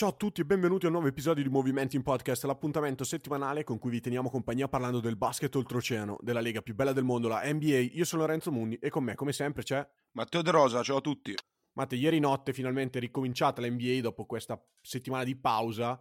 [0.00, 3.64] Ciao a tutti e benvenuti a un nuovo episodio di Movimenti in Podcast, l'appuntamento settimanale
[3.64, 7.28] con cui vi teniamo compagnia parlando del basket oltreoceano, della lega più bella del mondo,
[7.28, 7.90] la NBA.
[7.92, 11.00] Io sono Lorenzo Mundi e con me, come sempre, c'è Matteo De Rosa, ciao a
[11.02, 11.34] tutti.
[11.72, 11.96] Matte.
[11.96, 16.00] Ieri notte finalmente è ricominciata la NBA dopo questa settimana di pausa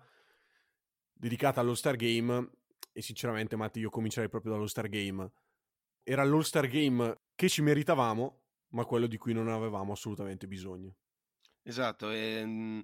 [1.12, 2.52] dedicata all'All Star Game
[2.94, 5.30] e sinceramente, Matte, io comincerei proprio dall'All Star Game.
[6.04, 10.96] Era l'All Star Game che ci meritavamo, ma quello di cui non avevamo assolutamente bisogno.
[11.64, 12.82] Esatto, e, mh,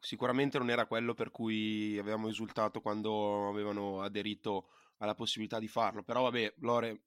[0.00, 6.02] sicuramente non era quello per cui avevamo esultato quando avevano aderito alla possibilità di farlo,
[6.02, 7.02] però vabbè, Lore,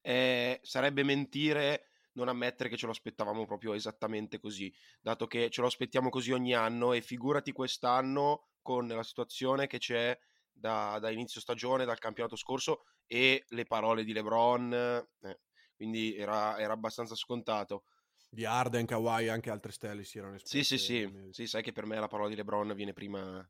[0.00, 5.60] eh, sarebbe mentire non ammettere che ce lo aspettavamo proprio esattamente così, dato che ce
[5.60, 10.18] lo aspettiamo così ogni anno e figurati quest'anno con la situazione che c'è
[10.50, 15.40] da, da inizio stagione, dal campionato scorso e le parole di LeBron, eh,
[15.76, 17.84] quindi era, era abbastanza scontato.
[18.30, 21.62] Di Arden, Kawhi anche altre stelle si erano Sì, espresse sì, sì, come- sì, sai
[21.62, 23.46] che per me la parola di LeBron viene prima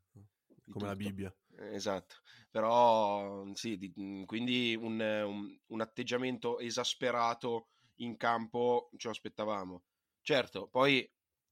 [0.63, 0.95] di come la.
[0.95, 1.35] Bibbia.
[1.57, 2.15] Eh, Esatto,
[2.49, 9.83] però sì, di- mh, quindi un, un- un atteggiamento esasperato in campo ce lo aspettavamo.
[10.21, 11.09] Certo, poi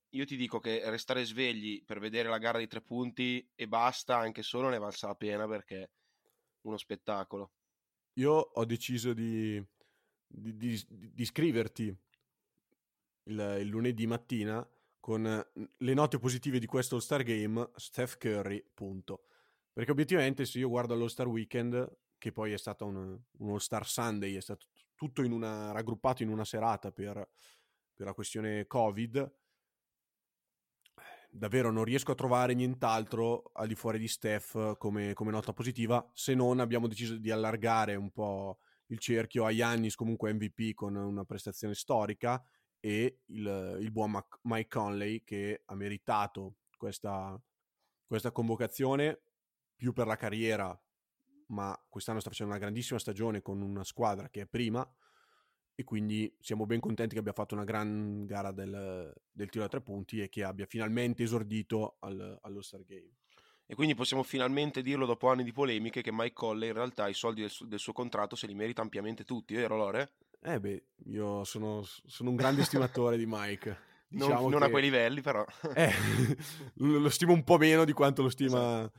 [0.09, 4.17] io ti dico che restare svegli per vedere la gara dei tre punti e basta,
[4.17, 5.89] anche solo ne valsa la pena perché è
[6.61, 7.51] uno spettacolo.
[8.19, 9.63] Io ho deciso di,
[10.27, 11.95] di- di- di scriverti
[13.27, 14.67] il, il lunedì mattina
[14.99, 19.23] con eh, le note positive di questo All-Star Game, Steph Curry, punto.
[19.71, 24.35] Perché obiettivamente se io guardo l'All-Star Weekend, che poi è stato un, un All-Star Sunday,
[24.35, 24.65] è stato
[24.95, 27.29] tutto in una, raggruppato in una serata per,
[27.93, 29.31] per la questione Covid,
[31.29, 36.05] davvero non riesco a trovare nient'altro al di fuori di Steph come, come nota positiva,
[36.13, 38.57] se non abbiamo deciso di allargare un po'
[38.87, 42.41] il cerchio a Yannis comunque MVP con una prestazione storica
[42.79, 47.39] e il, il buon Mac- Mike Conley che ha meritato questa,
[48.05, 49.19] questa convocazione
[49.75, 50.79] più per la carriera,
[51.47, 54.87] ma quest'anno sta facendo una grandissima stagione con una squadra che è prima
[55.79, 59.67] e quindi siamo ben contenti che abbia fatto una gran gara del, del tiro a
[59.67, 63.11] tre punti e che abbia finalmente esordito al, allo Star Game.
[63.67, 67.13] E quindi possiamo finalmente dirlo dopo anni di polemiche che Mike Conley in realtà i
[67.13, 70.13] soldi del, del suo contratto se li merita ampiamente tutti, vero Lore?
[70.47, 73.85] Eh beh, io sono, sono un grande estimatore di Mike.
[74.09, 75.43] Non, Diciamo non a che- quei livelli però.
[75.75, 75.91] Eh,
[76.75, 78.89] lo stimo un po' meno di quanto lo stima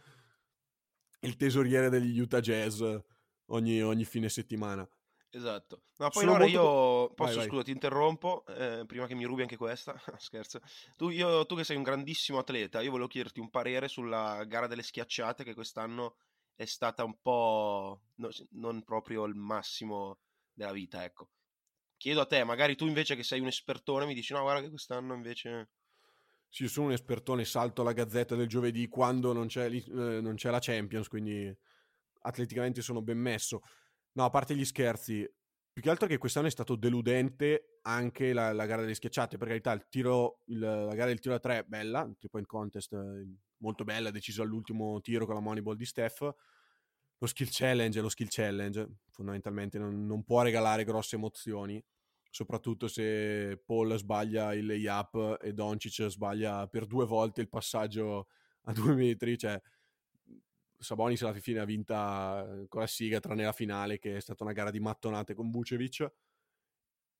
[1.20, 2.82] il tesoriere degli Utah Jazz
[3.46, 4.86] ogni, ogni fine settimana.
[5.30, 5.80] Esatto.
[5.96, 7.46] No, poi allora molto io Vai, posso, vai.
[7.48, 10.60] scusa, ti interrompo, eh, prima che mi rubi anche questa, scherzo.
[10.98, 14.66] Tu, io- tu che sei un grandissimo atleta, io volevo chiederti un parere sulla gara
[14.66, 16.16] delle schiacciate che quest'anno
[16.54, 20.18] è stata un po' no- non proprio il massimo
[20.52, 21.30] della vita, ecco.
[21.98, 24.70] Chiedo a te, magari tu invece che sei un espertone mi dici no, guarda che
[24.70, 25.70] quest'anno invece...
[26.48, 30.36] Sì, io sono un espertone, salto la gazzetta del giovedì quando non c'è, eh, non
[30.36, 31.52] c'è la Champions, quindi
[32.20, 33.62] atleticamente sono ben messo.
[34.12, 35.28] No, a parte gli scherzi,
[35.72, 39.48] più che altro che quest'anno è stato deludente anche la, la gara delle schiacciate, per
[39.48, 42.46] carità, il tiro, il- la gara del tiro a tre è bella, il three point
[42.46, 43.26] contest eh,
[43.58, 46.32] molto bella, deciso all'ultimo tiro con la Moneyball di Steph.
[47.18, 51.84] Lo skill challenge è lo skill challenge, fondamentalmente non, non può regalare grosse emozioni,
[52.30, 58.28] soprattutto se Paul sbaglia il layup e Doncic sbaglia per due volte il passaggio
[58.62, 59.60] a due metri, cioè
[60.80, 64.52] Sabonis alla fine ha vinta con la siga tranne la finale che è stata una
[64.52, 66.08] gara di mattonate con Vucevic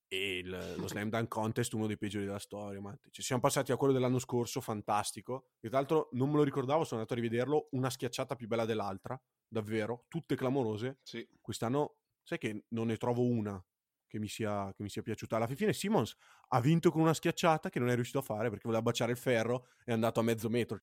[0.07, 3.11] e il- lo slam dunk contest uno dei peggiori della storia Matti.
[3.11, 6.85] ci siamo passati a quello dell'anno scorso fantastico e tra l'altro non me lo ricordavo
[6.85, 11.29] sono andato a rivederlo una schiacciata più bella dell'altra davvero tutte clamorose Sì.
[11.41, 13.63] quest'anno sai che non ne trovo una
[14.07, 16.15] che mi sia, che mi sia piaciuta alla fine Simmons
[16.49, 19.19] ha vinto con una schiacciata che non è riuscito a fare perché voleva baciare il
[19.19, 20.81] ferro e è andato a mezzo metro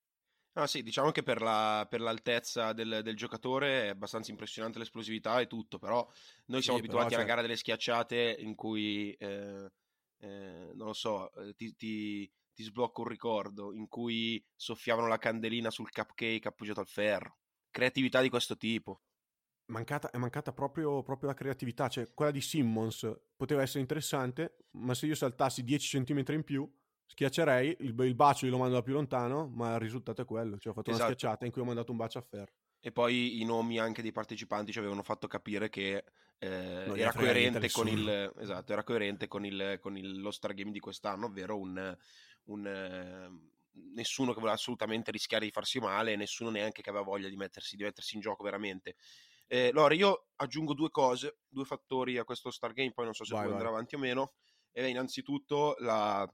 [0.58, 5.42] Ah sì, diciamo che per, la- per l'altezza del, del giocatore è abbastanza impressionante l'esplosività
[5.42, 6.08] e tutto, però
[6.46, 9.70] noi siamo Sì, abituati però, alla cioè- gara delle schiacciate in cui, eh,
[10.18, 15.18] eh, non lo so, eh, ti, ti- ti sblocco un ricordo, in cui soffiavano la
[15.18, 17.40] candelina sul cupcake appoggiato al ferro.
[17.76, 19.02] Creatività di questo tipo.
[19.66, 24.94] Mancata, è mancata proprio, proprio, la creatività, cioè quella di Simmons poteva essere interessante, ma
[24.94, 26.72] se io saltassi 10 cm in più,
[27.06, 30.72] schiaccerei, il, il bacio glielo mando da più lontano, ma il risultato è quello, cioè
[30.72, 31.06] ho fatto esatto.
[31.06, 32.54] una schiacciata in cui ho mandato un bacio a ferro.
[32.80, 36.06] E poi i nomi anche dei partecipanti ci avevano fatto capire che
[36.38, 36.48] eh,
[36.96, 40.80] era, coerente con il, esatto, era coerente con, il, con il, lo Star Game di
[40.80, 41.98] quest'anno, ovvero un,
[42.44, 43.50] un
[43.94, 47.76] nessuno che voleva assolutamente rischiare di farsi male, nessuno neanche che aveva voglia di mettersi,
[47.76, 48.96] di mettersi in gioco veramente.
[49.48, 53.34] Eh, Lore, io aggiungo due cose, due fattori a questo Stargame, poi non so se
[53.34, 53.62] vai, puoi vai.
[53.62, 54.34] andare avanti o meno.
[54.72, 56.28] E innanzitutto la,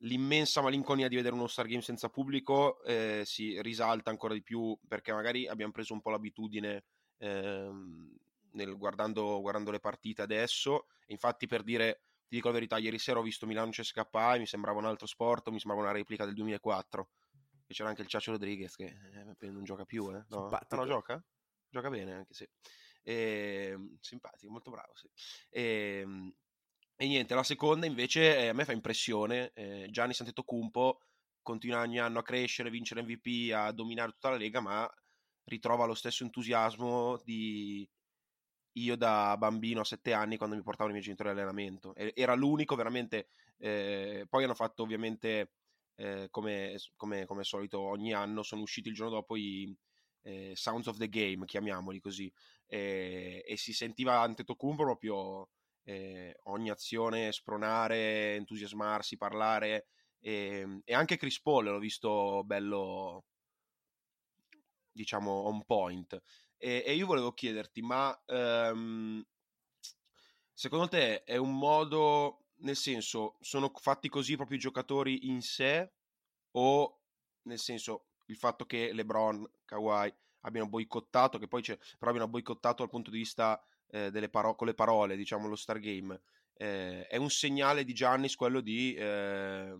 [0.00, 5.12] l'immensa malinconia di vedere uno Stargame senza pubblico eh, si risalta ancora di più perché
[5.12, 6.84] magari abbiamo preso un po' l'abitudine
[7.18, 7.70] eh,
[8.52, 10.86] nel, guardando, guardando, le partite adesso.
[11.06, 12.02] Infatti, per dire,
[12.34, 15.06] ti dico la verità, ieri sera ho visto Milano CSKA e mi sembrava un altro
[15.06, 17.08] sport, mi sembrava una replica del 2004.
[17.66, 20.24] E c'era anche il Ciaccio Rodriguez che eh, non gioca più, eh?
[20.28, 21.24] No, no gioca?
[21.68, 22.50] gioca bene anche se
[23.02, 24.92] e, ehm, simpatico, molto bravo.
[24.96, 25.08] Sì.
[25.50, 26.34] E, ehm,
[26.96, 29.52] e, niente, la seconda invece eh, a me fa impressione.
[29.54, 31.02] Eh, Gianni Santetocumpo
[31.40, 34.92] continua ogni anno a crescere, a vincere MVP, a dominare tutta la lega, ma
[35.44, 37.88] ritrova lo stesso entusiasmo di
[38.74, 41.94] io da bambino a sette anni quando mi portavano i miei genitori all'allenamento.
[41.94, 43.28] Era l'unico veramente.
[43.58, 45.52] Eh, poi hanno fatto ovviamente.
[45.96, 49.72] Eh, come, come, come solito ogni anno sono usciti il giorno dopo i,
[50.22, 52.32] eh, Sounds of the Game, chiamiamoli così,
[52.66, 55.48] e si sentiva Antetokounmpo proprio
[55.84, 59.86] eh, ogni azione spronare, entusiasmarsi, parlare,
[60.18, 63.24] e, e, anche Chris Paul l'ho visto bello,
[64.90, 66.20] diciamo, on point.
[66.64, 69.22] E, e io volevo chiederti, ma um,
[70.50, 75.92] secondo te è un modo, nel senso, sono fatti così proprio i giocatori in sé
[76.52, 77.00] o
[77.42, 82.76] nel senso il fatto che LeBron, Kawhi abbiano boicottato, che poi c'è, però abbiano boicottato
[82.76, 86.22] dal punto di vista eh, delle paro- con le parole, diciamo, lo Stargame,
[86.54, 89.76] eh, è un segnale di Giannis quello di eh,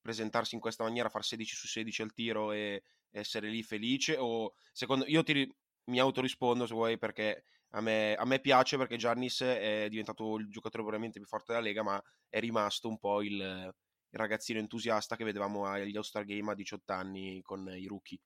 [0.00, 4.16] presentarsi in questa maniera, far 16 su 16 al tiro e essere lì felice?
[4.16, 5.52] O secondo io ti,
[5.86, 10.48] mi autorispondo se vuoi perché a me, a me, piace perché Giannis è diventato il
[10.48, 13.72] giocatore veramente più forte della Lega, ma è rimasto un po' il, il
[14.10, 18.20] ragazzino entusiasta che vedevamo agli All-Star Game a 18 anni con i rookie.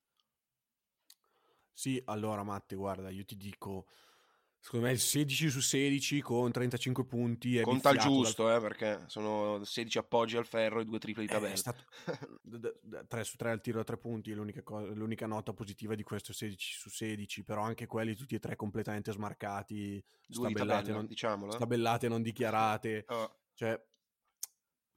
[1.72, 3.86] Sì, allora Matte, guarda, io ti dico,
[4.60, 8.56] secondo me il 16 su 16 con 35 punti Conta il giusto, dal...
[8.56, 11.54] eh, perché sono 16 appoggi al ferro e due tripli di tabella.
[11.54, 11.84] È stato
[13.08, 16.32] 3 su 3 al tiro a 3 punti, l'unica, cosa, l'unica nota positiva di questo
[16.32, 20.96] è 16 su 16, però anche quelli tutti e tre completamente smarcati, due stabellate, tabella,
[20.96, 21.52] non, diciamolo.
[21.52, 23.04] stabellate non dichiarate.
[23.08, 23.36] Oh.
[23.54, 23.80] Cioè,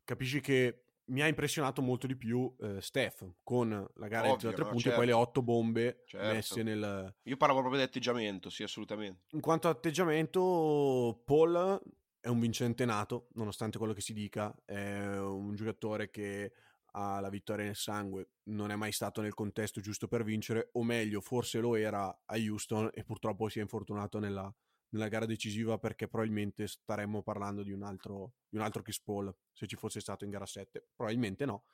[0.03, 4.55] capisci che mi ha impressionato molto di più eh, Steph con la gara Ovvio, di
[4.55, 4.69] tre no?
[4.69, 4.97] punti certo.
[4.97, 6.33] e poi le otto bombe certo.
[6.33, 7.15] messe nel...
[7.23, 9.25] Io parlavo proprio di atteggiamento, sì, assolutamente.
[9.31, 11.81] In quanto a atteggiamento, Paul
[12.19, 16.53] è un vincente nato, nonostante quello che si dica, è un giocatore che
[16.93, 20.83] ha la vittoria nel sangue, non è mai stato nel contesto giusto per vincere, o
[20.83, 24.53] meglio, forse lo era a Houston e purtroppo si è infortunato nella,
[24.91, 29.33] nella gara decisiva perché probabilmente staremmo parlando di un altro, di un altro Chris Paul
[29.51, 30.89] se ci fosse stato in gara 7.
[30.95, 31.65] Probabilmente no,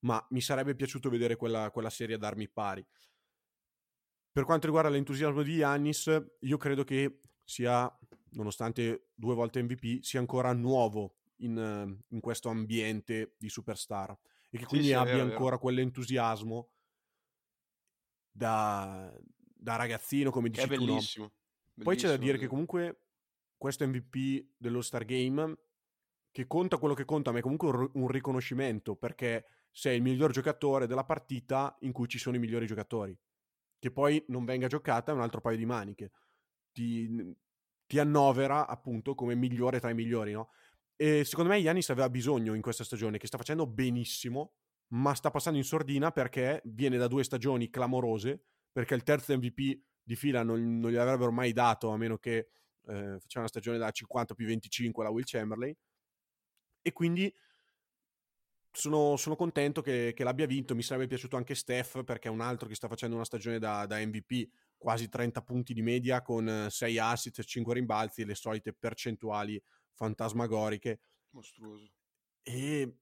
[0.00, 2.86] ma mi sarebbe piaciuto vedere quella, quella serie ad armi pari.
[4.30, 7.92] Per quanto riguarda l'entusiasmo di Yannis, io credo che sia,
[8.30, 14.16] nonostante due volte MVP, sia ancora nuovo in, in questo ambiente di superstar
[14.50, 15.58] e che quindi sì, abbia vero, ancora vero.
[15.58, 16.70] quell'entusiasmo
[18.30, 21.24] da, da ragazzino, come dici è tu, bellissimo.
[21.24, 21.32] No?
[21.82, 23.02] Poi c'è da dire che comunque
[23.56, 25.56] questo MVP dello Star Game,
[26.30, 30.86] che conta quello che conta, ma è comunque un riconoscimento perché sei il miglior giocatore
[30.86, 33.16] della partita in cui ci sono i migliori giocatori.
[33.78, 36.12] Che poi non venga giocata è un altro paio di maniche.
[36.72, 37.36] Ti,
[37.86, 40.50] ti annovera appunto come migliore tra i migliori, no?
[40.96, 44.54] E secondo me Yanis aveva bisogno in questa stagione, che sta facendo benissimo,
[44.88, 49.80] ma sta passando in sordina perché viene da due stagioni clamorose, perché il terzo MVP
[50.08, 52.48] di fila non, non gli avrebbero mai dato, a meno che
[52.86, 55.74] eh, faceva una stagione da 50 più 25 la Will Chamberlain.
[56.80, 57.32] E quindi
[58.72, 60.74] sono, sono contento che, che, l'abbia vinto.
[60.74, 63.84] Mi sarebbe piaciuto anche Steph, perché è un altro che sta facendo una stagione da,
[63.84, 64.48] da MVP,
[64.78, 69.62] quasi 30 punti di media, con 6 assist, 5 rimbalzi e le solite percentuali
[69.92, 71.00] fantasmagoriche.
[71.32, 71.92] Mostruoso.
[72.42, 72.96] E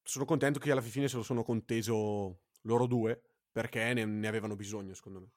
[0.00, 4.56] sono contento che alla fine se lo sono conteso loro due perché ne, ne avevano
[4.56, 5.30] bisogno, secondo me.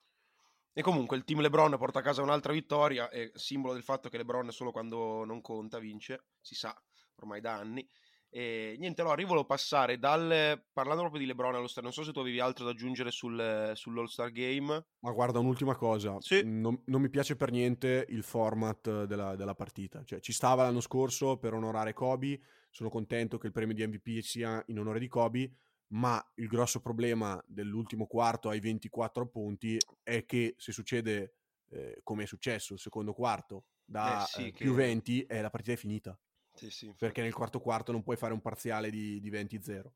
[0.72, 4.16] E comunque il team LeBron porta a casa un'altra vittoria, è simbolo del fatto che
[4.16, 6.76] LeBron solo quando non conta vince, si sa
[7.14, 7.88] ormai da anni.
[8.28, 11.84] E niente, allora io volevo passare dal parlando proprio di LeBron allo Star.
[11.84, 14.86] Non so se tu avevi altro da aggiungere sul, sull'All-Star Game.
[14.98, 16.16] Ma guarda, un'ultima cosa.
[16.18, 16.42] Sì.
[16.44, 20.02] Non, non mi piace per niente il format della, della partita.
[20.02, 22.40] Cioè, ci stava l'anno scorso per onorare Kobe.
[22.70, 25.52] Sono contento che il premio di MVP sia in onore di Kobe.
[25.90, 31.36] Ma il grosso problema dell'ultimo quarto ai 24 punti è che se succede
[31.70, 35.40] eh, come è successo il secondo quarto da Eh sì, eh, che- più 20, eh,
[35.40, 36.18] la partita è finita.
[36.54, 36.94] Sì, sì.
[36.96, 39.94] Perché nel quarto quarto non puoi fare un parziale di, di 20-0,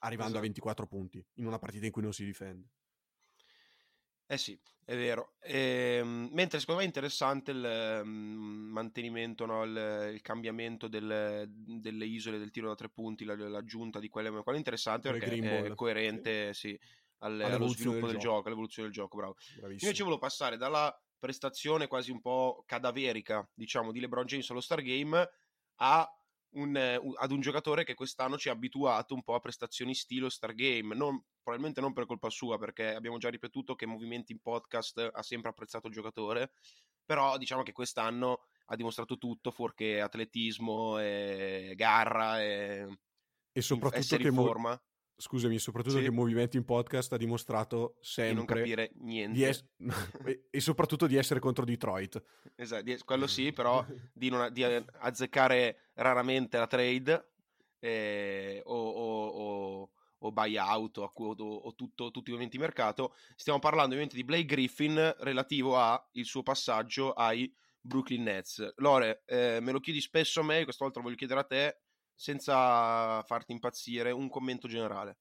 [0.00, 0.42] arrivando a Esatto.
[0.42, 2.70] 24 punti in una partita in cui non si difende.
[4.32, 5.34] Eh sì, è vero.
[5.42, 12.06] Ehm, mentre secondo me è interessante il ehm, mantenimento, no, il, il cambiamento del- delle
[12.06, 15.26] isole del tiro da tre punti, la- l'aggiunta di quelle, quello è interessante perché
[15.66, 16.78] è coerente sì,
[17.18, 18.46] al- allo sviluppo del del gioco.
[18.46, 19.34] all'evoluzione del gioco, bravo.
[19.36, 19.86] Io Bravissimo.
[19.88, 24.80] invece volevo passare dalla prestazione quasi un po' cadaverica, diciamo, di LeBron James allo Star
[24.80, 25.28] Game
[25.76, 26.10] a
[26.54, 26.76] un,
[27.18, 30.94] ad un giocatore che quest'anno ci ha abituato un po' a prestazioni stilo Star Game,
[30.94, 35.22] non- probabilmente non per colpa sua, perché abbiamo già ripetuto che Movimenti in podcast ha
[35.22, 36.52] sempre apprezzato il giocatore,
[37.04, 42.98] però diciamo che quest'anno ha dimostrato tutto, fuorché atletismo, e garra e
[43.52, 44.82] E soprattutto che, in mo- forma
[45.14, 46.02] scusami, soprattutto Sì.
[46.04, 49.36] che Movimenti in Podcast ha dimostrato e non sempre capire niente.
[49.36, 49.64] di es-
[50.50, 52.20] e, soprattutto di essere contro Detroit.
[52.56, 57.30] Esatto, di- quello sì, però di, non, di azzeccare raramente la trade
[57.78, 59.90] eh, o, o, o,
[60.24, 63.14] o buyout o, o- o tutto, tutti i movimenti di mercato.
[63.36, 68.74] Stiamo parlando ovviamente di Blake Griffin relativo al suo passaggio ai Brooklyn Nets.
[68.76, 71.78] Lore, eh, me lo chiedi spesso a me, questa volta lo voglio chiedere a te
[72.14, 75.18] senza farti impazzire, un commento generale.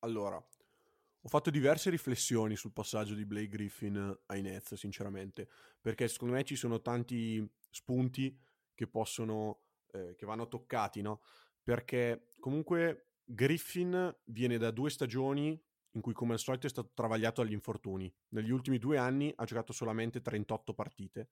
[0.00, 5.48] Allora, ho fatto diverse riflessioni sul passaggio di Blake Griffin ai Nets, sinceramente,
[5.80, 8.38] perché secondo me ci sono tanti spunti
[8.74, 11.20] che possono, eh, che vanno toccati, no?
[11.62, 15.60] Perché comunque Griffin viene da due stagioni
[15.92, 18.12] in cui come al solito è stato travagliato agli infortuni.
[18.30, 21.30] Negli ultimi due anni ha giocato solamente 38 partite,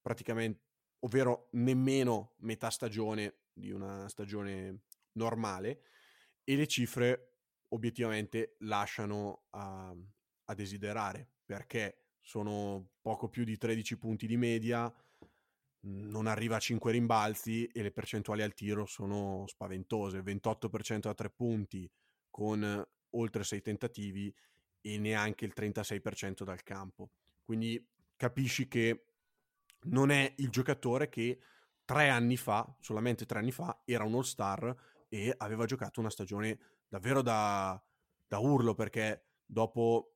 [0.00, 0.62] praticamente,
[1.00, 5.82] ovvero nemmeno metà stagione di una stagione normale,
[6.44, 7.38] e le cifre
[7.68, 9.94] obiettivamente lasciano a,
[10.44, 14.92] a desiderare, perché sono poco più di 13 punti di media,
[15.80, 21.30] non arriva a 5 rimbalzi e le percentuali al tiro sono spaventose, 28% da 3
[21.30, 21.90] punti
[22.30, 24.34] con oltre 6 tentativi
[24.80, 27.10] e neanche il 36% dal campo.
[27.44, 27.84] Quindi
[28.16, 29.04] capisci che
[29.84, 31.38] non è il giocatore che
[31.84, 34.74] tre anni fa, solamente tre anni fa, era un all-star
[35.08, 36.58] e aveva giocato una stagione
[36.88, 37.82] davvero da,
[38.26, 40.14] da urlo perché dopo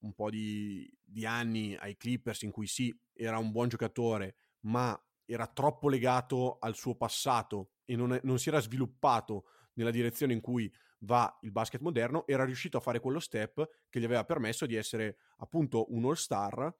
[0.00, 4.98] un po' di, di anni ai Clippers in cui sì, era un buon giocatore, ma
[5.24, 10.32] era troppo legato al suo passato e non, è- non si era sviluppato nella direzione
[10.32, 14.24] in cui va il basket moderno, era riuscito a fare quello step che gli aveva
[14.24, 16.74] permesso di essere appunto un all-star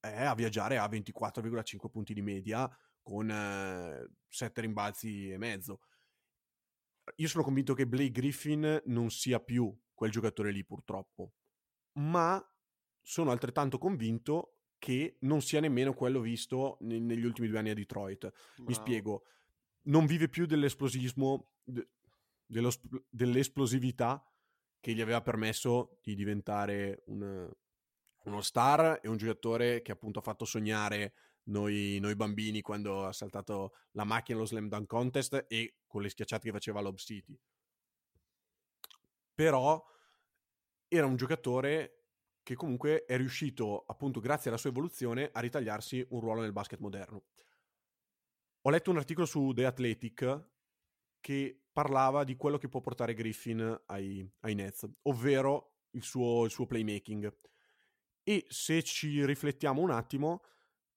[0.00, 2.70] e a viaggiare a 24,5 punti di media
[3.02, 3.28] con
[4.28, 5.80] 7 rimbalzi e mezzo.
[7.16, 11.32] Io sono convinto che Blake Griffin non sia più quel giocatore lì purtroppo,
[11.94, 12.40] ma
[13.00, 17.74] sono altrettanto convinto che non sia nemmeno quello visto ne- negli ultimi due anni a
[17.74, 18.24] Detroit.
[18.58, 18.72] Mi Bravo.
[18.72, 19.24] spiego,
[19.82, 21.88] non vive più dell'esplosismo, de-
[22.46, 24.24] dello sp- dell'esplosività
[24.80, 27.50] che gli aveva permesso di diventare un-
[28.24, 33.12] uno star e un giocatore che appunto ha fatto sognare noi, noi bambini quando ha
[33.12, 37.38] saltato la macchina allo Slam Dunk Contest e con le schiacciate che faceva all'Ob City.
[39.34, 39.82] Però
[40.88, 41.97] era un giocatore
[42.48, 46.80] che comunque è riuscito, appunto grazie alla sua evoluzione, a ritagliarsi un ruolo nel basket
[46.80, 47.24] moderno.
[48.62, 50.48] Ho letto un articolo su The Athletic
[51.20, 56.50] che parlava di quello che può portare Griffin ai, ai Nets, ovvero il suo, il
[56.50, 57.30] suo playmaking.
[58.22, 60.42] E se ci riflettiamo un attimo,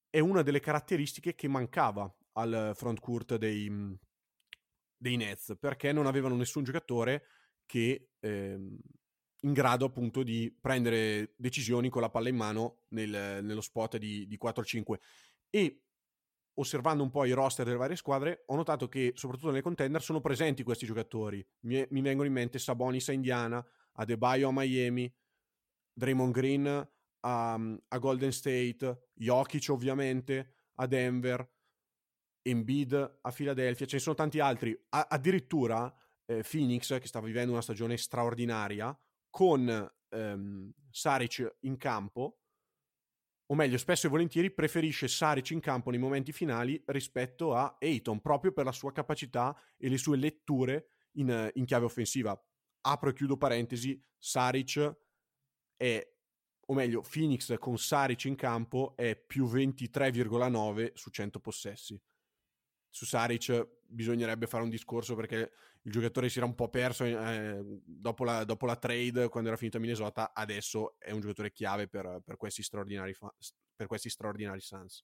[0.10, 3.70] è una delle caratteristiche che mancava al frontcourt dei,
[4.96, 7.25] dei Nets, perché non avevano nessun giocatore
[7.65, 8.79] che ehm,
[9.41, 14.27] in grado appunto di prendere decisioni con la palla in mano nel- nello spot di,
[14.27, 15.00] di 4-5
[15.50, 15.83] e
[16.55, 20.21] osservando un po' i roster delle varie squadre ho notato che soprattutto nelle contender sono
[20.21, 21.45] presenti questi giocatori.
[21.62, 25.12] Mi, mi vengono in mente Sabonis a Indiana Adebayo a Miami
[25.93, 26.89] Draymond Green
[27.24, 31.50] a, a Golden State Jokic ovviamente a Denver
[32.43, 34.77] Embiid a Philadelphia ce ne sono tanti altri.
[34.89, 35.93] A- addirittura
[36.25, 38.98] eh, Phoenix che sta vivendo una stagione straordinaria
[39.31, 42.41] con ehm, Saric in campo
[43.51, 48.21] o meglio, spesso e volentieri preferisce Saric in campo nei momenti finali rispetto a Ayton,
[48.21, 52.41] proprio per la sua capacità e le sue letture in, in chiave offensiva.
[52.83, 54.95] Apro e chiudo parentesi, Saric
[55.75, 56.13] è,
[56.65, 62.01] o meglio, Phoenix con Saric in campo è più 23,9 su 100 possessi.
[62.93, 65.51] Su Saric bisognerebbe fare un discorso perché
[65.83, 69.57] il giocatore si era un po' perso eh, dopo, la, dopo, la, trade quando era
[69.57, 73.33] finito a Minnesota, adesso è un giocatore chiave per, per, questi, straordinari fa-
[73.75, 75.03] per questi straordinari Suns.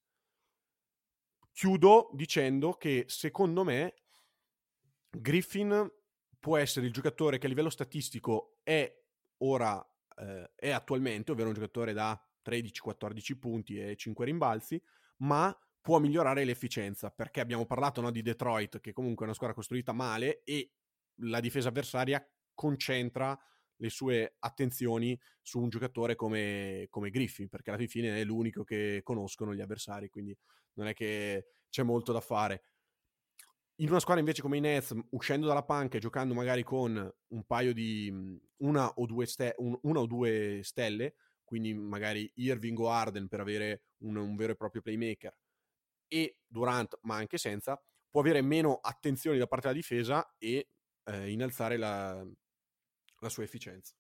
[1.52, 3.96] Chiudo dicendo che secondo me
[5.10, 5.90] Griffin
[6.40, 8.94] può essere il giocatore che a livello statistico è
[9.38, 9.84] ora,
[10.18, 14.82] eh, è attualmente, ovvero un giocatore da 13-14 punti e 5 rimbalzi,
[15.18, 19.56] ma può migliorare l'efficienza, perché abbiamo parlato no, di Detroit, che comunque è una squadra
[19.56, 20.74] costruita male e
[21.22, 22.22] la difesa avversaria
[22.54, 23.40] concentra
[23.78, 29.00] le sue attenzioni su un giocatore come, come Griffin, perché alla fine è l'unico che
[29.02, 30.38] conoscono gli avversari, quindi
[30.74, 32.64] non è che c'è molto da fare.
[33.76, 37.46] In una squadra invece come i Nets, uscendo dalla panca e giocando magari con un
[37.46, 41.16] paio di una o due, ste- un, una o due stelle,
[41.46, 45.34] quindi magari Irving o Arden per avere un, un vero e proprio playmaker,
[46.08, 50.70] e Durant, ma anche senza, può avere meno attenzioni da parte della difesa e
[51.04, 52.26] eh, innalzare la,
[53.20, 53.94] la, sua efficienza.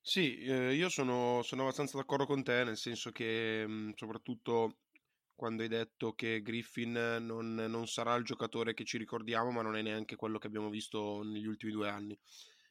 [0.00, 4.78] Sì, eh, io sono, sono, abbastanza d'accordo con te, nel senso che mh, mm, soprattutto
[5.34, 9.76] quando hai detto che Griffin non, non, sarà il giocatore che ci ricordiamo, ma non
[9.76, 12.16] è neanche quello che abbiamo visto negli ultimi due anni.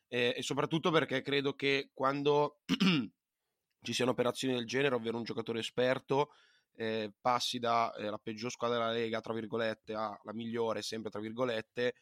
[0.08, 2.62] E, e soprattutto perché credo che quando
[3.82, 6.32] ci siano operazioni del genere, ovvero un giocatore esperto,
[6.76, 11.20] eh, passi da eh, peggior squadra della Lega, tra virgolette, a la migliore, sempre tra
[11.20, 11.96] virgolette,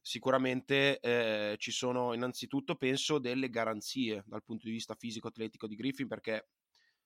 [0.00, 6.08] sicuramente eh, ci sono innanzitutto, penso, delle garanzie dal punto di vista fisico-atletico di Griffin,
[6.08, 6.48] perché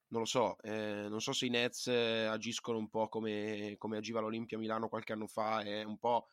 [0.09, 3.97] non lo so, eh, non so se i Nets eh, agiscono un po' come, come
[3.97, 6.28] agiva l'Olimpia Milano qualche anno fa, è un po'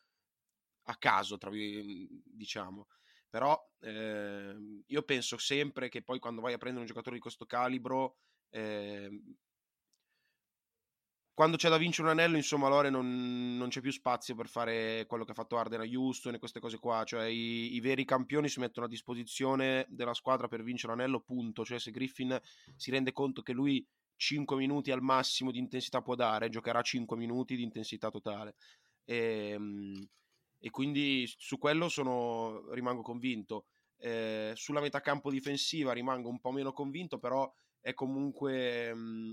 [0.84, 2.86] a caso, tra, diciamo.
[3.28, 4.54] Però eh,
[4.86, 8.18] io penso sempre che poi quando vai a prendere un giocatore di questo calibro,
[8.50, 9.10] eh,
[11.34, 15.04] quando c'è da vincere un anello, insomma, Lore non, non, c'è più spazio per fare
[15.08, 17.02] quello che ha fatto Arden a Houston e queste cose qua.
[17.04, 21.64] Cioè, i, i, veri campioni si mettono a disposizione della squadra per vincere l'anello, punto.
[21.64, 22.40] Cioè, se Griffin
[22.76, 27.16] si rende conto che lui 5 minuti al massimo di intensità può dare, giocherà 5
[27.16, 28.54] minuti di intensità totale.
[29.04, 30.08] E, ehm,
[30.60, 33.66] e quindi su quello sono, rimango convinto.
[33.98, 38.94] Eh, sulla metacampo difensiva rimango un po' meno convinto, però è comunque.
[38.94, 39.30] Mh,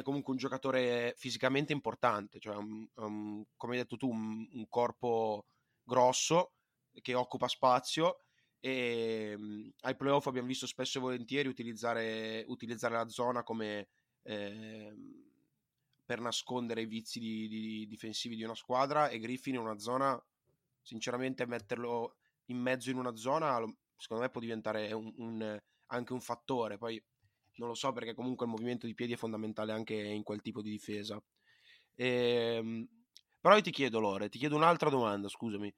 [0.00, 4.68] è comunque un giocatore fisicamente importante, cioè un, un, come hai detto tu, un, un,
[4.68, 5.46] corpo
[5.82, 6.52] grosso
[7.00, 8.18] che occupa spazio
[8.60, 13.88] e um, ai playoff abbiamo visto spesso e volentieri utilizzare, utilizzare la zona come
[14.22, 14.94] eh,
[16.04, 20.20] per nascondere i vizi di, di, difensivi di una squadra e Griffin in una zona,
[20.82, 23.64] sinceramente metterlo in mezzo in una zona
[24.00, 24.90] secondo me può diventare
[25.86, 27.02] anche un fattore, poi
[27.60, 30.62] non lo so perché comunque il movimento di piedi è fondamentale anche in quel tipo
[30.62, 31.22] di difesa.
[31.94, 32.88] Ehm,
[33.38, 35.72] però io ti chiedo, Lore, ti chiedo un'altra domanda, scusami.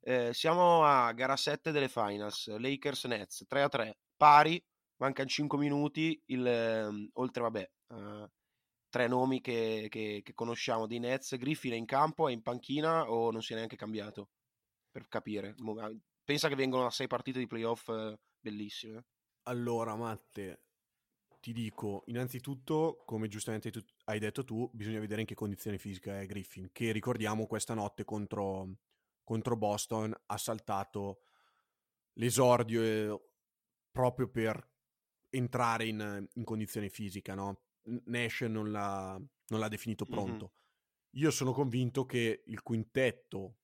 [0.00, 4.62] Eh, siamo a gara 7 delle finals, Lakers Nets 3 a 3, pari,
[4.96, 8.30] mancano 5 minuti, il, eh, oltre vabbè, eh,
[8.90, 13.10] tre nomi che, che, che, conosciamo di Nets, Griffin è in campo, è in panchina
[13.10, 14.30] o non si è neanche cambiato?
[14.90, 15.54] Per capire.
[16.24, 19.04] Pensa che vengono a 6 partite di playoff eh, bellissime.
[19.44, 20.60] Allora, Matte,
[21.42, 26.20] ti dico, innanzitutto, come giustamente tu, hai detto tu, bisogna vedere in che condizione fisica
[26.20, 28.76] è Griffin, che ricordiamo questa notte contro,
[29.24, 31.22] contro Boston ha saltato
[32.12, 33.20] l'esordio eh,
[33.90, 34.70] proprio per
[35.30, 37.62] entrare in, in condizione fisica, no?
[38.04, 40.52] Nash non l'ha, non l'ha definito pronto.
[40.52, 41.24] Mm-hmm.
[41.24, 43.56] Io sono convinto che il quintetto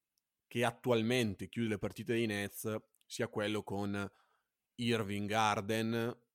[0.49, 4.11] che attualmente chiude le partite dei Nets sia quello con
[4.75, 6.27] Irving Garden,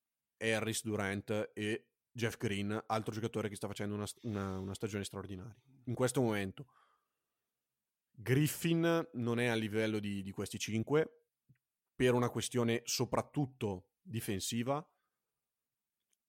[0.51, 5.55] Harris Durant e Jeff Green, altro giocatore che sta facendo una, una, una stagione straordinaria.
[5.85, 6.67] In questo momento
[8.15, 11.23] Griffin non è a livello di, di questi cinque
[11.95, 14.85] per una questione soprattutto difensiva,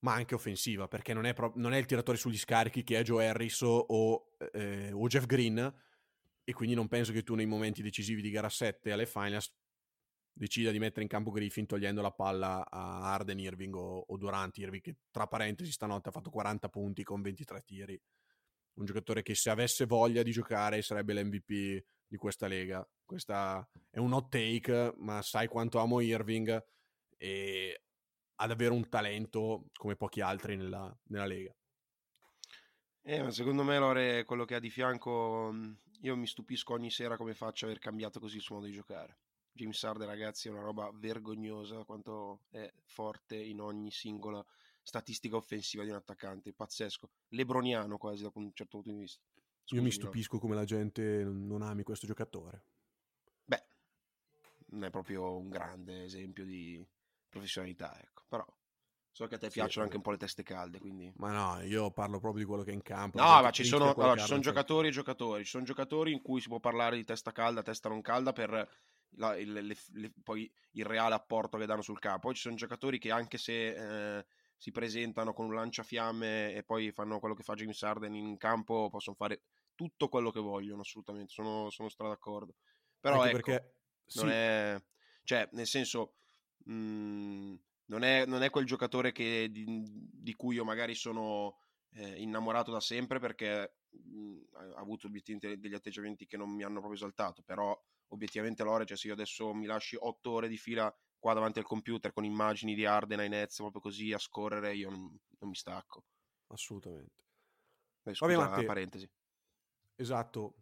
[0.01, 3.03] ma anche offensiva, perché non è, pro- non è il tiratore sugli scarichi che è
[3.03, 5.75] Joe Harris o, eh, o, Jeff Green,
[6.45, 9.53] e quindi non penso che tu nei momenti decisivi di gara 7 alle finals
[10.37, 14.57] decida di mettere in campo Griffin togliendo la palla a Arden Irving o, o Durant
[14.59, 18.01] Irving che tra parentesi stanotte ha fatto 40 punti con 23 tiri
[18.75, 23.99] un giocatore che se avesse voglia di giocare sarebbe l'MVP di questa lega questa è
[23.99, 26.63] un hot take ma sai quanto amo Irving
[27.17, 27.85] e
[28.37, 31.55] ad avere un talento come pochi altri nella, nella Lega.
[33.03, 35.55] Eh, ma secondo me Lore, quello che ha di fianco,
[36.01, 39.19] io mi stupisco ogni sera come faccia aver cambiato così il suo modo di giocare.
[39.55, 44.45] James Harden, ragazzi, è una roba vergognosa quanto è forte in ogni singola
[44.83, 49.23] statistica offensiva di un attaccante, pazzesco, lebroniano quasi da un certo punto di vista.
[49.69, 52.65] Io mi Scusami, stupisco come la gente non ami questo giocatore.
[53.45, 53.65] Beh,
[54.71, 56.85] non è proprio un grande esempio di
[57.29, 58.45] professionalità, ecco, però
[59.13, 59.99] so che a te Sì, piacciono anche eh.
[59.99, 61.13] un po' le teste calde, quindi...
[61.17, 63.19] Ma no, io parlo proprio di quello che è in campo.
[63.19, 65.45] No, ma ci sono, allora, ci sono giocatori e giocatori.
[65.45, 68.69] Ci sono giocatori in cui si può parlare di testa calda, testa non calda per
[69.17, 72.27] la- il, le- le- poi il reale apporto che danno sul campo.
[72.29, 76.93] Poi ci sono giocatori che anche se eh, si presentano con un lanciafiamme e poi
[76.93, 79.43] fanno quello che fa James Harden in campo, possono fare
[79.75, 81.33] tutto quello che vogliono, assolutamente.
[81.33, 82.55] Sono, sono stra d'accordo.
[83.01, 83.75] Però Anche ecco, perché
[84.15, 84.83] non sì, è...
[85.25, 86.15] Cioè, nel senso...
[86.65, 87.55] mh,
[87.87, 91.59] non, è, non è quel giocatore che, di, di cui io magari sono
[91.91, 96.95] eh, innamorato da sempre perché mh, ha avuto degli atteggiamenti che non mi hanno proprio
[96.95, 97.79] esaltato, però
[98.15, 101.65] obiettivamente Lore, cioè se io adesso mi lasci otto ore di fila qua davanti al
[101.65, 105.55] computer con immagini di Arden ai Nets proprio così a scorrere, io non, non mi
[105.55, 106.05] stacco.
[106.49, 107.23] assolutamente.
[108.05, 109.11] Eh, Vabbè, scusa, Matte, parentesi.
[109.97, 110.55] Esatto.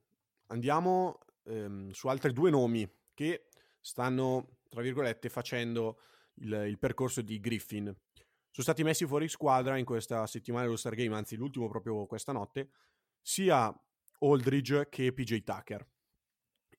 [0.46, 3.48] Andiamo ehm, su altri due nomi che
[3.80, 5.98] stanno, tra virgolette, facendo
[6.34, 7.84] il, il percorso di Griffin.
[7.84, 12.32] Sono stati messi fuori squadra in questa settimana dello Star Game, anzi l'ultimo proprio questa
[12.32, 12.70] notte,
[13.20, 13.74] sia
[14.20, 15.88] Aldridge che PJ Tucker.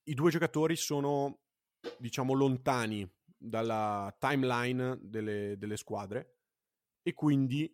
[0.06, 1.40] I due giocatori sono,
[1.98, 6.38] diciamo, lontani dalla timeline delle, delle squadre
[7.02, 7.74] e quindi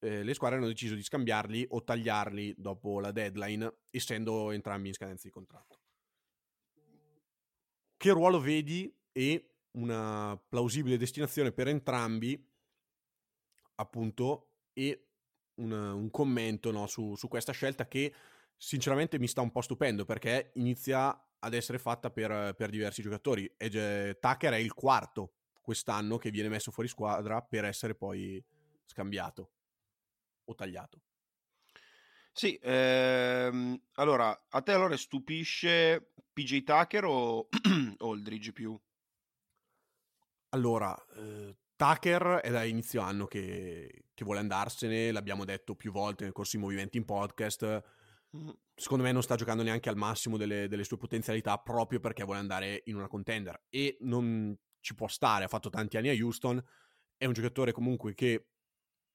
[0.00, 4.94] eh, le squadre hanno deciso di scambiarli o tagliarli dopo la deadline, essendo entrambi in
[4.94, 5.78] scadenza di contratto.
[7.96, 12.42] Che ruolo vedi e una plausibile destinazione per entrambi,
[13.74, 15.08] appunto, e
[15.56, 18.14] un, un commento no, su, su questa scelta che
[18.56, 23.52] sinceramente mi sta un po' stupendo perché inizia ad essere fatta per, per diversi giocatori.
[23.56, 28.42] E eh, Tucker è il quarto quest'anno che viene messo fuori squadra per essere poi
[28.84, 29.52] scambiato
[30.44, 31.02] o tagliato.
[32.32, 37.48] Sì, ehm, allora, a te allora stupisce PJ Tucker o
[37.98, 38.78] Aldridge più?
[40.50, 46.24] Allora, eh, Tucker è da inizio anno che, che vuole andarsene, l'abbiamo detto più volte
[46.24, 47.82] nel corso di movimenti in podcast.
[48.36, 52.24] Mm, Secondo me non sta giocando neanche al massimo delle, delle sue potenzialità proprio perché
[52.24, 56.12] vuole andare in una contender e non ci può stare, ha fatto tanti anni a
[56.24, 56.62] Houston,
[57.18, 58.46] è un giocatore comunque che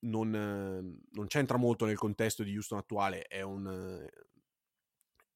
[0.06, 4.08] non, non c'entra molto nel contesto di Houston attuale, è un,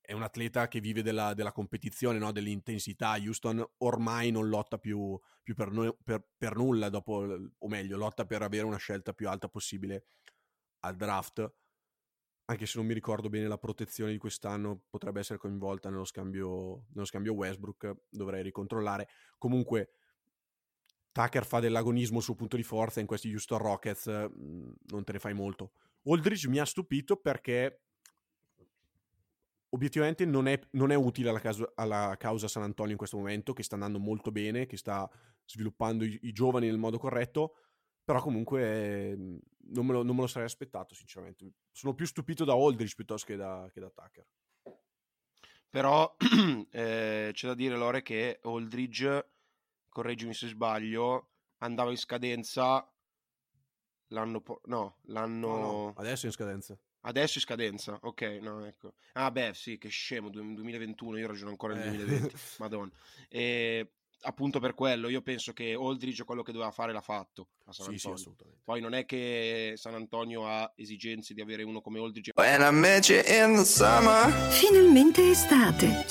[0.01, 2.31] è un atleta che vive della, della competizione, no?
[2.31, 3.11] dell'intensità.
[3.13, 7.25] Houston ormai non lotta più, più per, nu- per- per nulla, dopo,
[7.57, 10.05] o meglio, lotta per avere una scelta più alta possibile
[10.81, 11.53] al draft.
[12.49, 16.85] Anche se non mi ricordo bene la protezione di quest'anno, potrebbe essere coinvolta nello scambio,
[16.93, 19.07] nello scambio Westbrook, dovrei ricontrollare.
[19.37, 19.91] Comunque,
[21.11, 25.11] Tucker fa dell'agonismo il suo punto di forza in questi Houston Rockets, mh, non te
[25.11, 25.73] ne fai molto.
[26.05, 27.81] Aldridge mi ha stupito perché
[29.69, 33.53] obiettivamente non è, non è utile alla, caso- alla causa San Antonio in questo momento,
[33.53, 35.07] che sta andando molto bene, che sta
[35.45, 37.53] sviluppando i, i giovani nel modo corretto,
[38.03, 39.39] però comunque eh,
[39.71, 41.51] non, me lo, non me lo sarei aspettato, sinceramente.
[41.71, 44.25] Sono più stupito da Aldridge piuttosto che da, che da Tucker.
[45.69, 46.15] Però
[46.71, 49.29] eh, c'è da dire, Lore, che Aldridge,
[49.89, 52.91] correggimi se sbaglio, andava in scadenza
[54.07, 54.41] l'anno...
[54.41, 55.47] Po- no, l'anno...
[55.47, 56.77] No, no, adesso è in scadenza.
[57.01, 58.93] Adesso è scadenza, ok, no, ecco.
[59.13, 61.95] Ah, beh, sì, che scemo, du- 2021, io ragiono ancora nel Eh.
[61.97, 62.91] 2020, madonna.
[63.29, 67.73] E appunto per quello, io penso che Aldridge quello che doveva fare l'ha fatto a
[67.73, 68.15] San sì, sì, Antonio.
[68.17, 68.61] assolutamente.
[68.63, 72.31] Poi non è che San Antonio ha esigenze di avere uno come Aldridge.
[72.35, 76.05] When I met you in the summer, Finalmente estate.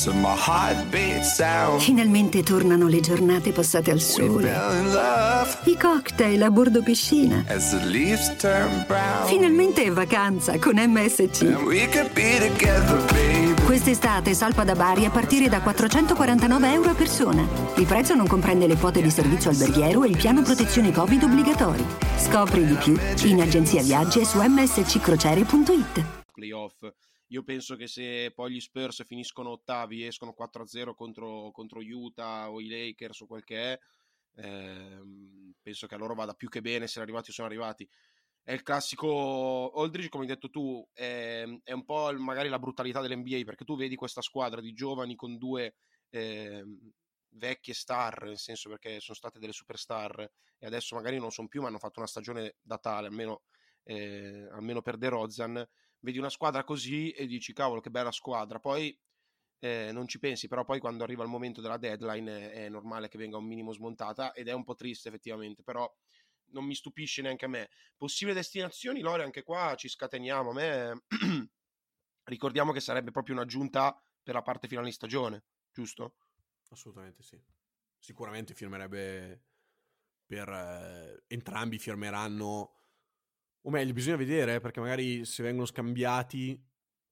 [0.46, 4.48] heartbeat sound, Finalmente tornano le giornate passate al sole.
[4.48, 7.44] fell in love I cocktail a bordo piscina.
[7.48, 9.26] as the leaves turn brown.
[9.26, 11.42] Finalmente è vacanza con MSC.
[11.42, 13.54] And we could be together, baby.
[13.64, 17.46] Quest'estate salpa da Bari a partire da 449 euro a persona.
[17.76, 21.82] Il prezzo non comprende le quote di servizio alberghiero e il piano protezione Covid obbligatori.
[22.18, 22.94] Scopri di più
[23.28, 26.24] in agenzia viaggi e su msccrociere.it.
[26.32, 26.86] playoff.
[27.28, 32.60] Io penso che se poi gli Spurs finiscono ottavi, escono 4-0 contro, contro Utah o
[32.60, 33.78] i Lakers o quel che è,
[34.36, 37.88] ehm, penso che a loro vada più che bene essere arrivati o sono arrivati.
[38.42, 43.00] È il classico Aldridge, come hai detto tu, è, è un po' magari la brutalità
[43.02, 45.74] dell'NBA, perché tu vedi questa squadra di giovani con due,
[46.10, 46.90] ehm,
[47.38, 51.62] vecchie star, nel senso perché sono state delle superstar e adesso magari non sono più,
[51.62, 53.42] ma hanno fatto una stagione da tale, almeno,
[53.84, 55.66] eh, almeno per De Rozan,
[56.00, 58.96] vedi una squadra così e dici cavolo che bella squadra, poi
[59.60, 63.08] eh, non ci pensi, però poi quando arriva il momento della deadline è, è normale
[63.08, 65.90] che venga un minimo smontata ed è un po' triste effettivamente, però
[66.50, 67.68] non mi stupisce neanche a me.
[67.96, 70.50] Possibili destinazioni, Lore, anche qua ci scateniamo.
[70.50, 71.02] A me
[72.24, 76.14] ricordiamo che sarebbe proprio un'aggiunta per la parte finale di stagione, giusto?
[76.68, 77.40] Assolutamente sì.
[77.98, 79.42] Sicuramente firmerebbe
[80.26, 82.78] per eh, entrambi firmeranno
[83.62, 86.62] o meglio, bisogna vedere eh, perché magari se vengono scambiati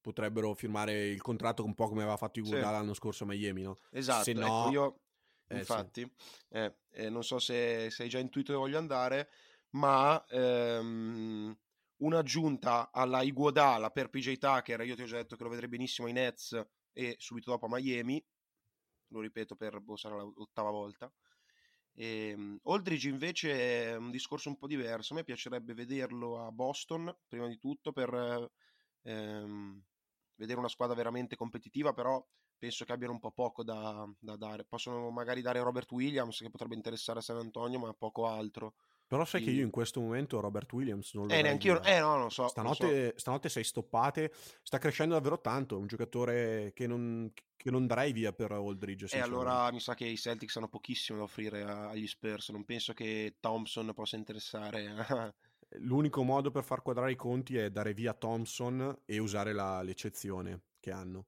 [0.01, 2.73] potrebbero firmare il contratto un po' come aveva fatto Iguodala sì.
[2.73, 3.77] l'anno scorso a Miami, no?
[3.90, 4.69] Esatto, se ecco, no...
[4.71, 5.01] io
[5.49, 6.57] eh, infatti, sì.
[6.57, 9.29] eh, eh, non so se, se, hai già intuito dove voglio andare,
[9.71, 11.57] ma ehm,
[11.97, 16.07] un'aggiunta alla Iguodala per PJ Tucker, io ti ho già detto che lo vedrei benissimo
[16.07, 16.59] ai Nets
[16.92, 18.25] e subito dopo a Miami,
[19.09, 21.12] lo ripeto per boh, sarà l'ottava volta.
[21.92, 26.53] E, um, Aldridge invece è un discorso un po' diverso, a me piacerebbe vederlo a
[26.53, 28.51] Boston, prima di tutto, per
[29.03, 29.83] ehm,
[30.37, 32.25] vedere una squadra veramente competitiva, però
[32.59, 34.64] penso che abbiano un po' poco da, da, dare.
[34.64, 38.75] Possono magari dare Robert Williams, che potrebbe interessare a San Antonio, ma poco altro.
[39.07, 39.51] Però sai Quindi...
[39.51, 41.83] che io in questo momento Robert Williams non lo Eh, neanche io.
[41.83, 42.49] Eh, no, non so.
[42.49, 43.19] Stanotte, non so.
[43.19, 44.33] stanotte sei stoppate.
[44.62, 45.77] Sta crescendo davvero tanto.
[45.77, 49.14] È un giocatore che non, che non darei via per Aldridge.
[49.16, 52.49] E allora mi sa che i Celtics hanno pochissimo da offrire agli Spurs.
[52.49, 55.35] Non penso che Thompson possa interessare.
[55.79, 60.62] L'unico modo per far quadrare i conti è dare via Thompson e usare la, l'eccezione
[60.81, 61.27] che hanno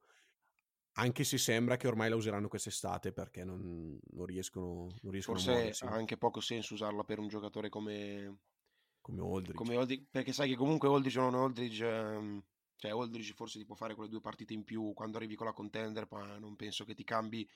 [0.99, 5.73] anche se sembra che ormai la useranno quest'estate perché non, non riescono, non riescono Forse
[5.85, 8.41] ha anche poco senso usarla per un giocatore come
[9.01, 9.55] come Aldridge.
[9.55, 12.43] come Aldridge perché sai che comunque Aldridge non Aldridge ehm,
[12.77, 15.53] cioè Aldridge forse ti può fare quelle due partite in più quando arrivi con la
[15.53, 17.49] contender ma non penso che ti cambi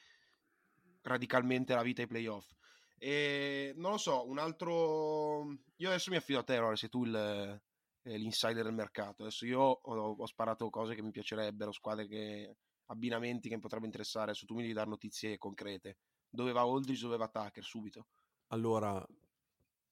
[1.02, 2.48] radicalmente la vita ai playoff.
[2.96, 7.04] E non lo so un altro io adesso mi affido a te allora sei tu
[7.04, 7.60] il,
[8.04, 9.22] eh, l'insider del mercato.
[9.22, 13.88] Adesso io ho, ho sparato cose che mi piacerebbero squadre che abbinamenti che mi potrebbero
[13.88, 14.30] interessare.
[14.30, 15.98] Adesso tu mi devi dare notizie concrete.
[16.28, 18.06] Dove va Aldridge, dove va Tucker, subito.
[18.48, 19.04] Allora,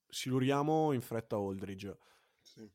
[0.08, 1.98] siluriamo in fretta Aldridge.
[2.40, 2.70] Sì.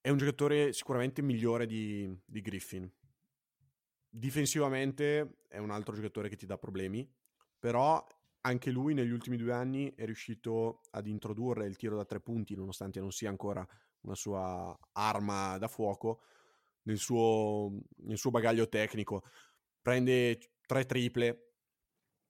[0.00, 2.90] È un giocatore sicuramente migliore di, di Griffin.
[4.10, 7.06] Difensivamente è un altro giocatore che ti dà problemi,
[7.58, 8.04] però
[8.42, 12.54] anche lui negli ultimi due anni è riuscito ad introdurre il tiro da tre punti,
[12.54, 13.66] nonostante non sia ancora
[14.00, 16.22] una sua arma da fuoco,
[16.88, 17.70] nel suo,
[18.04, 19.22] nel suo bagaglio tecnico.
[19.80, 21.52] Prende tre triple,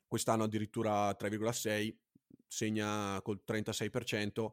[0.07, 1.97] quest'anno addirittura 3,6,
[2.47, 4.51] segna col 36%.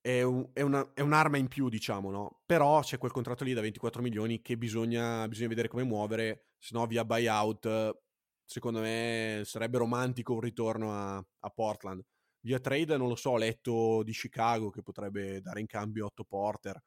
[0.00, 2.42] È, un, è, una, è, un'arma in più, diciamo, no?
[2.44, 6.76] Però c'è quel contratto lì da 24 milioni che bisogna, bisogna vedere come muovere, se
[6.76, 8.00] no via buyout,
[8.44, 12.02] secondo me sarebbe romantico un ritorno a, a Portland.
[12.40, 16.24] Via trade non lo so, ho letto di Chicago che potrebbe dare in cambio 8
[16.24, 16.82] Porter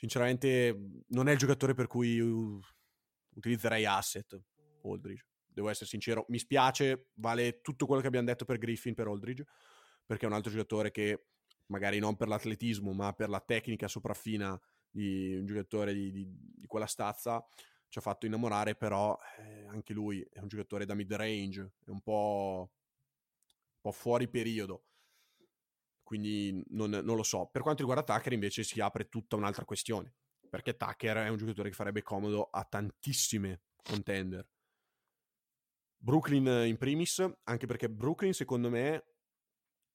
[0.00, 2.18] sinceramente non è il giocatore per cui
[3.34, 4.40] utilizzerei asset
[4.82, 5.26] Aldridge.
[5.46, 9.44] Devo essere sincero, mi spiace, vale tutto quello che abbiamo detto per Griffin, per Aldridge,
[10.06, 11.26] perché è un altro giocatore che
[11.66, 14.58] magari non per l'atletismo, ma per la tecnica sopraffina
[14.88, 17.46] di un giocatore di, di, di quella stazza
[17.88, 21.90] ci ha fatto innamorare, però eh, anche lui è un giocatore da mid range, è
[21.90, 24.84] un po', un po fuori periodo
[26.10, 27.46] quindi non, non, lo so.
[27.52, 30.12] Per quanto riguarda Tucker invece si apre tutta un'altra questione,
[30.48, 34.44] perché Tucker è un giocatore che farebbe comodo a tantissime contender.
[35.96, 39.04] Brooklyn in primis, anche perché Brooklyn secondo me,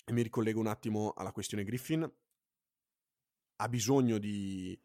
[0.05, 2.09] e mi ricollego un attimo alla questione Griffin,
[3.57, 4.79] ha bisogno di,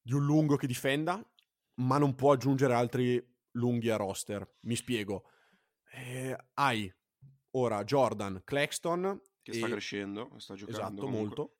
[0.00, 1.20] di un lungo che difenda,
[1.80, 3.20] ma non può aggiungere altri
[3.54, 4.58] lunghi a roster.
[4.60, 5.28] Mi spiego.
[5.90, 6.88] Eh, hai
[7.56, 10.80] ora Jordan, Claxton che sta crescendo, sta giocando.
[10.80, 11.20] Esatto, comunque.
[11.20, 11.56] molto.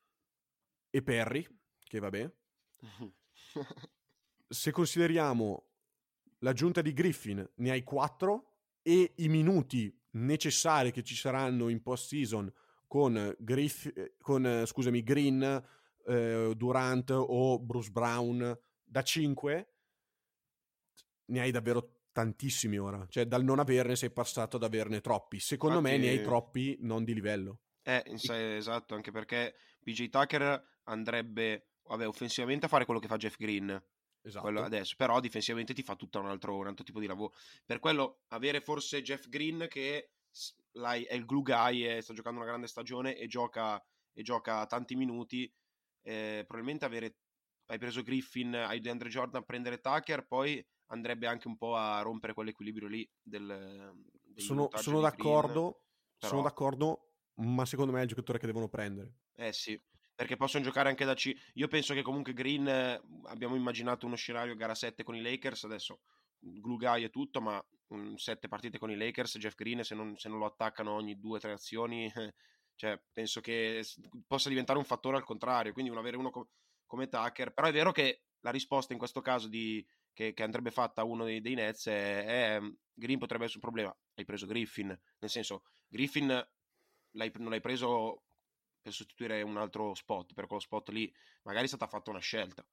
[0.88, 1.46] E Perry,
[1.80, 2.32] che vabbè.
[4.48, 5.66] Se consideriamo
[6.38, 12.08] l'aggiunta di Griffin, ne hai 4 e i minuti necessari che ci saranno in post
[12.08, 12.50] season
[12.86, 15.42] con, Griff, con scusami, Green,
[16.06, 19.68] eh, Durant o Bruce Brown da 5
[21.26, 23.04] ne hai davvero tantissimi ora.
[23.08, 25.40] Cioè, dal non averne sei passato ad averne troppi.
[25.40, 25.98] Secondo Infatti...
[25.98, 27.58] me ne hai troppi non di livello.
[27.84, 28.02] Eh,
[28.56, 33.82] esatto, anche perché PJ Tucker andrebbe, vabbè, offensivamente a fare quello che fa Jeff Green.
[34.26, 34.48] Esatto.
[34.48, 37.34] adesso, però difensivamente ti fa tutto un altro, un altro tipo di lavoro.
[37.66, 40.12] Per quello, avere forse Jeff Green che
[40.72, 44.96] è il glue guy e sta giocando una grande stagione e gioca, e gioca tanti
[44.96, 45.52] minuti,
[46.02, 47.16] eh, probabilmente avere
[47.66, 52.00] hai preso Griffin, hai DeAndre Jordan a prendere Tucker, poi andrebbe anche un po' a
[52.00, 53.92] rompere quell'equilibrio lì del,
[54.22, 55.84] degli sono, sono di Green, d'accordo,
[56.16, 59.14] sono però- d'accordo, ma secondo me è il giocatore che devono prendere.
[59.34, 59.80] Eh sì,
[60.14, 61.32] perché possono giocare anche da C.
[61.54, 65.64] Io penso che comunque Green eh, abbiamo immaginato uno scenario gara 7 con i Lakers,
[65.64, 66.00] adesso
[66.38, 67.64] glue guy e tutto, ma
[68.16, 71.52] 7 partite con i Lakers, Jeff Green se non, se non lo attaccano ogni 2-3
[71.52, 72.10] azioni,
[72.74, 73.82] cioè penso che
[74.26, 76.50] possa diventare un fattore al contrario, quindi un avere uno co-
[76.86, 80.70] come Tucker, però è vero che la risposta in questo caso di, che, che andrebbe
[80.70, 82.60] fatta a uno dei, dei Nets è, è
[82.92, 86.46] Green potrebbe essere un problema, hai preso Griffin, nel senso Griffin
[87.14, 88.24] l'hai- non l'hai preso
[88.80, 92.66] per sostituire un altro spot, per quello spot lì magari è stata fatta una scelta.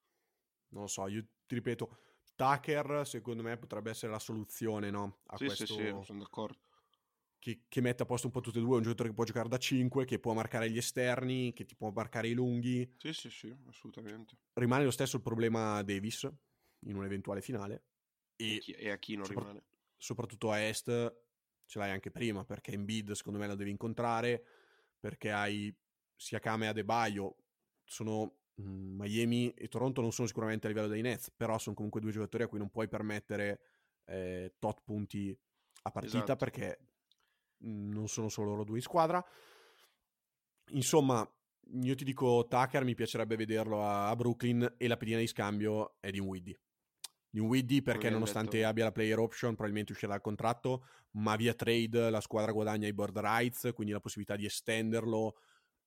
[0.69, 1.97] Non lo so, io ti ripeto,
[2.35, 5.21] Tucker secondo me potrebbe essere la soluzione no?
[5.27, 6.61] a sì, questo sì, sì, sono d'accordo.
[7.39, 9.49] che, che mette a posto un po' tutte e due, un giocatore che può giocare
[9.49, 12.89] da 5, che può marcare gli esterni, che ti può marcare i lunghi.
[12.95, 14.37] Sì, sì, sì, assolutamente.
[14.53, 16.23] Rimane lo stesso il problema Davis
[16.85, 17.85] in un'eventuale finale
[18.47, 19.61] E, e e a chi non sopra- rimane?
[19.97, 20.87] soprattutto a est
[21.71, 24.43] ce l'hai anche prima perché Embiid secondo me lo devi incontrare
[24.99, 25.73] perché hai
[26.13, 27.37] sia Kame e Adebayo
[27.85, 32.01] sono mm, Miami e Toronto non sono sicuramente a livello dei Nets però sono comunque
[32.01, 33.61] due giocatori a cui non puoi permettere
[34.03, 35.33] eh, tot punti
[35.83, 36.35] a partita Esatto.
[36.35, 36.79] perché
[37.65, 39.25] mm, non sono solo loro due in squadra
[40.71, 41.25] insomma
[41.83, 45.95] io ti dico Tucker mi piacerebbe vederlo a, a Brooklyn e la pedina di scambio
[46.01, 46.59] è di Widdy
[47.31, 48.69] di un Widdy perché nonostante detto.
[48.69, 52.93] abbia la player option probabilmente uscirà dal contratto ma via trade la squadra guadagna i
[52.93, 55.37] board rights quindi la possibilità di estenderlo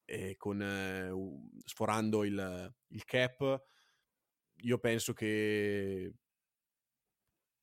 [0.06, 1.10] eh, con, eh,
[1.64, 3.62] sforando il, il cap
[4.62, 6.14] io penso che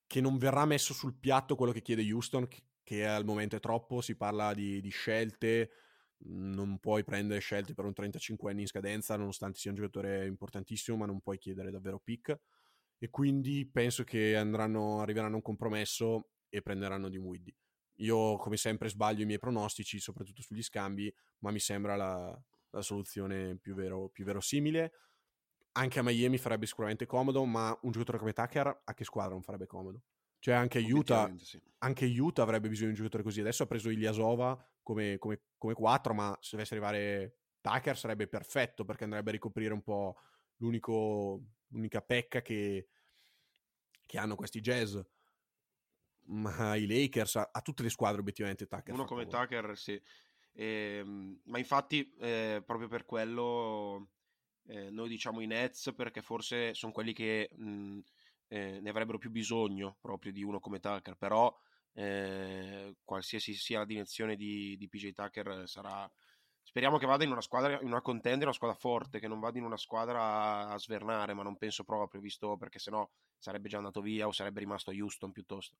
[0.06, 3.60] che non verrà messo sul piatto quello che chiede Houston che, che al momento è
[3.60, 5.72] troppo si parla di, di scelte
[6.24, 10.98] non puoi prendere scelte per un 35 anni in scadenza nonostante sia un giocatore importantissimo
[10.98, 12.38] ma non puoi chiedere davvero pick
[13.04, 17.52] e quindi penso che andranno, arriveranno a un compromesso e prenderanno di Widdy.
[18.02, 22.82] Io come sempre sbaglio i miei pronostici, soprattutto sugli scambi, ma mi sembra la, la
[22.84, 24.92] soluzione più, vero, più verosimile.
[25.72, 29.42] Anche a Miami farebbe sicuramente comodo, ma un giocatore come Tucker a che squadra non
[29.42, 30.04] farebbe comodo?
[30.38, 31.60] Cioè anche Utah, sì.
[31.80, 33.40] anche Utah avrebbe bisogno di un giocatore così.
[33.40, 38.86] Adesso ha preso Iliasova come, come, come 4, ma se dovesse arrivare Tucker sarebbe perfetto
[38.86, 40.18] perché andrebbe a ricoprire un po'
[40.58, 42.88] l'unico, l'unica pecca che,
[44.06, 44.98] che hanno questi jazz.
[46.24, 48.94] Ma i Lakers, a, a tutte le squadre obiettivamente Tucker.
[48.94, 49.46] Uno come comodo.
[49.46, 50.02] Tucker, sì.
[50.54, 54.12] Ehm, ma infatti, eh, proprio per quello,
[54.68, 58.00] eh, noi diciamo i Nets perché forse sono quelli che mh,
[58.48, 61.16] eh, ne avrebbero più bisogno proprio di uno come Tucker.
[61.18, 61.54] Però,
[61.94, 66.10] eh, qualsiasi sia la direzione di, di PJ Tucker, sarà.
[66.72, 69.58] Speriamo che vada in una squadra, in una contender, una squadra forte, che non vada
[69.58, 73.06] in una squadra a svernare, ma non penso proprio, visto perché sennò
[73.38, 75.76] sarebbe già andato via o sarebbe rimasto a Houston piuttosto.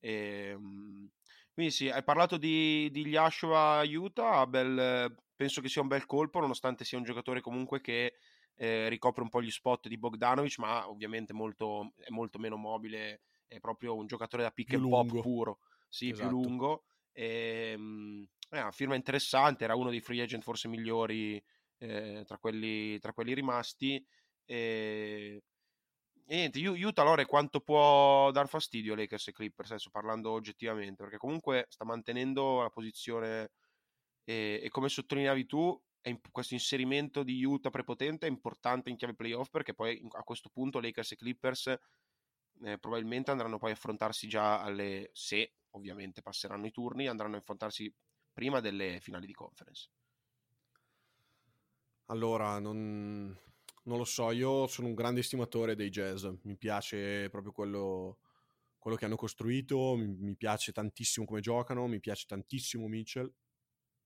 [0.00, 1.08] Ehm,
[1.54, 6.38] quindi sì, hai parlato di, di Yashua Utah, bel- penso che sia un bel colpo,
[6.40, 8.16] nonostante sia un giocatore comunque che
[8.56, 13.22] eh, ricopre un po' gli spot di Bogdanovic, ma ovviamente molto, è molto meno mobile,
[13.46, 15.22] è proprio un giocatore da pick Più and pop lungo.
[15.22, 16.14] puro, sì, Esatto.
[16.14, 16.84] più lungo.
[17.18, 21.42] Ehm, è una firma interessante, era uno dei free agent forse migliori
[21.78, 24.04] eh, tra, quelli, tra quelli rimasti.
[24.44, 25.42] E...
[26.28, 31.04] E niente, Utah allora quanto può dar fastidio a Lakers e Clippers, adesso parlando oggettivamente,
[31.04, 33.52] perché comunque sta mantenendo la posizione
[34.24, 39.14] e, e come sottolineavi tu, in- questo inserimento di Utah prepotente è importante in chiave
[39.14, 41.78] playoff perché poi a questo punto Lakers e Clippers
[42.62, 47.38] eh, probabilmente andranno poi a affrontarsi già alle, se ovviamente passeranno i turni, andranno a
[47.38, 47.92] affrontarsi
[48.32, 49.90] prima delle finali di conference.
[52.06, 53.36] Allora, non,
[53.84, 58.18] non lo so, io sono un grande estimatore dei jazz, mi piace proprio quello,
[58.78, 63.32] quello che hanno costruito, mi, mi piace tantissimo come giocano, mi piace tantissimo Mitchell,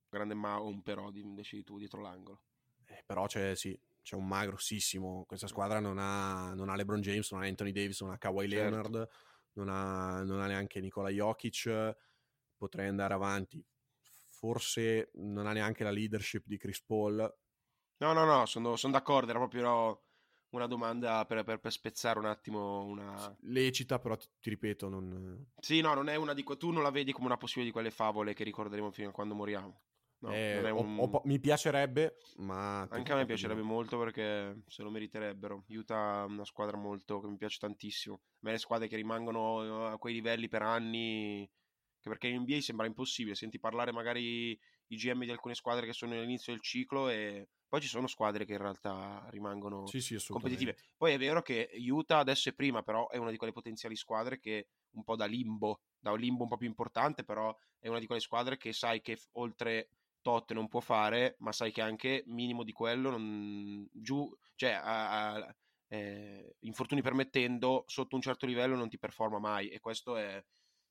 [0.08, 2.42] Grande Maun però, di- decidi tu, dietro l'angolo.
[2.86, 7.00] eh, però c'è, sì, c'è un ma grossissimo, questa squadra non ha, non ha LeBron
[7.00, 8.56] James, non ha Anthony Davis, non ha Kawhi Certo.
[8.56, 9.08] Leonard,
[9.52, 11.96] non ha, non ha neanche Nikola Jokic,
[12.56, 13.64] potrei andare avanti,
[14.02, 17.38] forse non ha neanche la leadership di Chris Paul,
[18.00, 20.04] No, no, no, sono, sono d'accordo, era proprio
[20.50, 23.36] una domanda per, per- per spezzare un attimo una...
[23.42, 25.46] lecita, però ti, ti ripeto, non...
[25.60, 27.82] Sì, no, non è una di que- tu non la vedi come una possibilità di
[27.82, 29.82] quelle favole che ricorderemo fino a quando moriamo.
[30.22, 32.80] No, Eh, un- ho po- mi piacerebbe, ma...
[32.92, 35.64] Anche a me piacerebbe molto perché se lo meriterebbero.
[35.68, 38.16] Utah è una squadra molto che mi piace tantissimo.
[38.16, 41.48] A me le squadre che rimangono eh, a quei livelli per anni,
[42.00, 43.34] che perché in NBA sembra impossibile.
[43.34, 44.58] Senti parlare magari
[44.88, 48.44] i GM di alcune squadre che sono all'inizio del ciclo e poi ci sono squadre
[48.44, 50.76] che in realtà rimangono Sì, sì, competitive.
[50.96, 54.38] Poi è vero che Utah adesso è prima, però è una di quelle potenziali squadre
[54.40, 58.00] che un po' da limbo, da un limbo un po' più importante, però è una
[58.00, 59.90] di quelle squadre che sai che oltre
[60.20, 65.32] tot non può fare, ma sai che anche minimo di quello non, giù, cioè a-
[65.34, 65.56] a-
[65.88, 70.42] eh, infortuni permettendo, sotto un certo livello non ti performa mai e questo è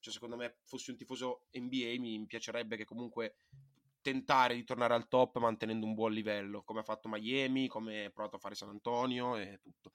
[0.01, 3.36] cioè secondo me fossi un tifoso NBA mi piacerebbe che comunque
[4.01, 8.09] tentare di tornare al top mantenendo un buon livello, come ha fatto Miami, come ha
[8.09, 9.91] provato a fare San Antonio e tutto.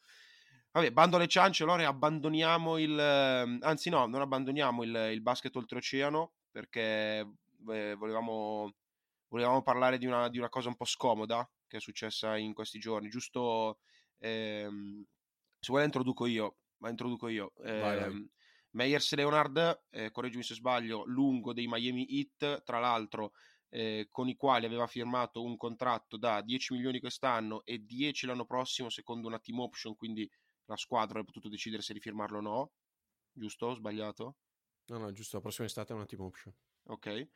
[0.73, 2.99] Vabbè, bando alle ciance, Lore, abbandoniamo il...
[3.61, 7.27] Anzi no, non abbandoniamo il, il basket oltreoceano perché
[7.71, 8.75] eh, volevamo,
[9.35, 12.79] volevamo parlare di una, di una cosa un po' scomoda che è successa in questi
[12.79, 13.09] giorni.
[13.09, 13.81] Giusto,
[14.19, 15.05] ehm,
[15.59, 17.53] se vuoi la introduco io, ma introduco io.
[17.57, 18.07] Vai, vai.
[18.07, 18.29] Ehm,
[18.71, 23.33] Meyers Leonard, eh, correggimi se sbaglio, lungo dei Miami Heat, tra l'altro
[23.71, 28.45] eh, con i quali aveva firmato un contratto da 10 milioni quest'anno e 10 l'anno
[28.45, 30.31] prossimo secondo una team option, quindi
[30.67, 32.73] la squadra avrebbe potuto decidere se rifirmarlo o no,
[33.33, 33.75] giusto?
[33.75, 34.37] Sbagliato?
[34.87, 36.55] No, no, giusto, la prossima estate è una team option.
[36.87, 37.29] Ok.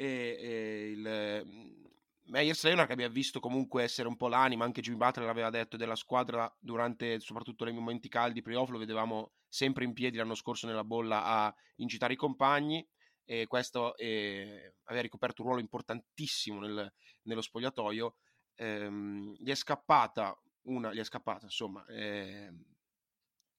[0.00, 1.84] E, e il mm,
[2.30, 5.76] Meyers Leonard che abbiamo visto comunque essere un po' l'anima, anche Jimmy Butler l'aveva detto
[5.76, 10.66] della squadra durante soprattutto nei momenti caldi playoff, lo vedevamo sempre in piedi l'anno scorso
[10.66, 12.86] nella bolla a incitare i compagni
[13.26, 16.92] e questo eh, aveva ricoperto un ruolo importantissimo nel-
[17.24, 18.14] nello spogliatoio.
[18.54, 22.64] Ehm, gli è scappata una, gli è scappata, insomma, ehm,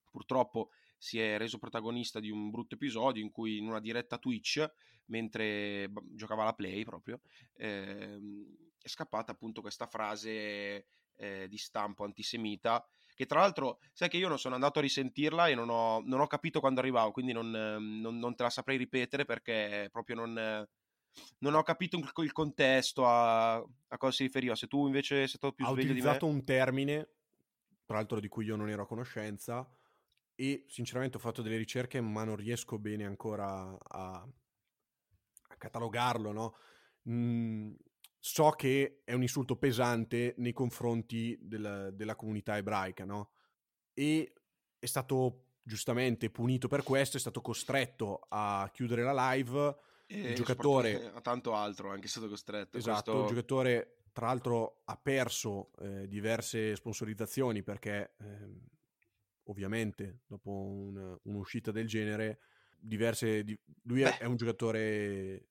[0.10, 0.70] purtroppo
[1.02, 4.64] si è reso protagonista di un brutto episodio in cui in una diretta Twitch,
[5.06, 7.22] mentre giocava la play proprio,
[7.54, 8.46] ehm,
[8.80, 10.86] è scappata appunto questa frase
[11.16, 15.48] eh, di stampo antisemita che tra l'altro sai che io non sono andato a risentirla
[15.48, 18.52] e non ho, non ho capito quando arrivavo, quindi non, ehm, non- non te la
[18.52, 20.70] saprei ripetere perché proprio non, eh,
[21.40, 24.54] non ho capito il, contesto a, a cosa si riferiva.
[24.54, 26.00] Se tu invece sei stato più ha sveglio di me...
[26.00, 27.10] utilizzato un termine,
[27.86, 29.68] tra l'altro di cui io non ero a conoscenza,
[30.42, 34.28] e sinceramente ho fatto delle ricerche, ma non riesco bene ancora a,
[35.50, 36.56] a catalogarlo, no?
[37.08, 37.74] Mm,
[38.18, 43.34] so che è un insulto pesante nei confronti del- della comunità ebraica, no?
[43.94, 44.34] E
[44.80, 49.76] è stato giustamente punito per questo, è stato costretto a chiudere la live.
[50.08, 52.78] E il giocatore- a tanto altro, anche stato costretto.
[52.78, 58.60] Esatto, Questo- il giocatore tra l'altro ha perso eh, diverse sponsorizzazioni perché ehm,
[59.52, 62.40] ovviamente dopo un- un'uscita del genere
[62.78, 65.48] diverse di- lui è, è un giocatore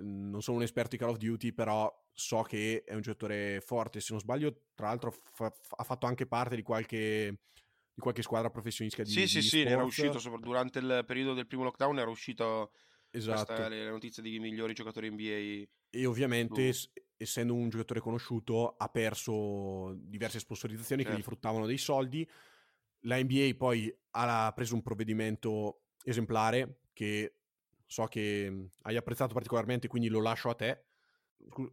[0.00, 3.60] mm, non sono un esperto di Call of Duty però so che è un giocatore
[3.64, 7.38] forte se non sbaglio tra l'altro fa- fa- ha fatto anche parte di qualche
[7.94, 9.86] di qualche squadra professionistica di Sì, sì, di sì, ne era sport.
[9.88, 12.72] uscito sopra- durante il periodo del primo lockdown, era uscito
[13.12, 15.68] esatto questa, le notizie di migliori giocatori NBA.
[15.90, 21.30] E ovviamente, s- essendo un giocatore conosciuto, ha perso diverse sponsorizzazioni che gli Certo.
[21.30, 22.28] fruttavano dei soldi.
[23.06, 27.36] La NBA poi ha preso un provvedimento esemplare che
[27.86, 30.84] so che mh, hai apprezzato particolarmente, quindi lo lascio a te.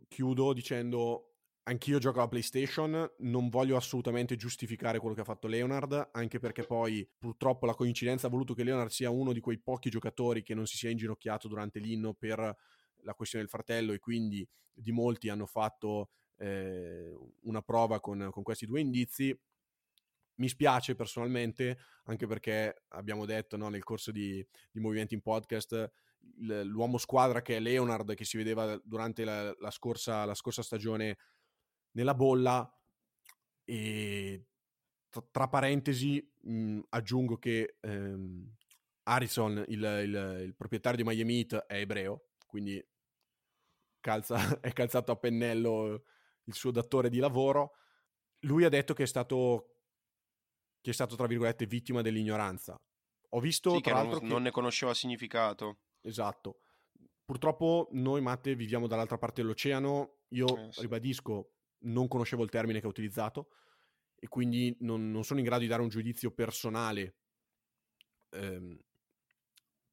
[0.07, 1.27] Chiudo dicendo.
[1.63, 6.63] Anch'io gioco alla PlayStation, non voglio assolutamente giustificare quello che ha fatto Leonard, anche perché
[6.63, 10.55] poi purtroppo la coincidenza ha voluto che Leonard sia uno di quei pochi giocatori che
[10.55, 12.39] non si sia inginocchiato durante l'inno per
[13.03, 18.41] la questione del fratello e quindi di molti hanno fatto eh, una prova con, con
[18.41, 19.38] questi due indizi.
[20.36, 25.91] Mi spiace personalmente, anche perché abbiamo detto no, nel corso di, di Movimenti in Podcast,
[26.38, 31.17] l'uomo squadra che è Leonard, che si vedeva durante la, la scorsa, la scorsa stagione
[31.91, 32.67] nella bolla,
[33.65, 34.45] e
[35.32, 38.55] tra, parentesi mh, aggiungo che ehm,
[39.03, 42.84] Harrison, il, il- il proprietario di Miami Heat, è ebreo, quindi
[43.99, 46.03] calza- è calzato a pennello
[46.45, 47.75] il suo datore di lavoro.
[48.41, 49.80] Lui ha detto che è stato,
[50.82, 52.75] che è stato tra virgolette, vittima dell'ignoranza.
[53.34, 55.77] Ho visto, Sì, che tra non, l'altro, che- non ne conosceva significato.
[56.01, 56.61] Esatto.
[57.23, 60.17] Purtroppo noi, Matte, viviamo dall'altra parte dell'oceano.
[60.29, 60.82] Io Eh, sì.
[60.82, 61.53] ribadisco,
[61.84, 63.49] non conoscevo il termine che ha utilizzato
[64.15, 67.15] e quindi non, non sono in grado di dare un giudizio personale.
[68.34, 68.79] Ehm,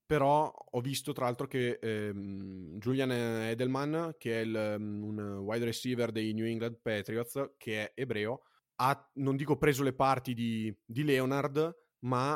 [0.07, 5.65] però ho visto tra l'altro che ehm, Julian Edelman, che è il, um, un wide
[5.67, 8.43] receiver dei New England Patriots, che è ebreo,
[8.81, 12.35] ha, non dico preso le parti di, di Leonard, ma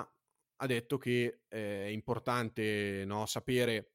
[0.56, 3.92] ha detto che eh, è importante no, sapere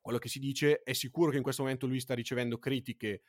[0.00, 0.82] quello che si dice.
[0.82, 3.22] È sicuro che in questo momento lui sta ricevendo critiche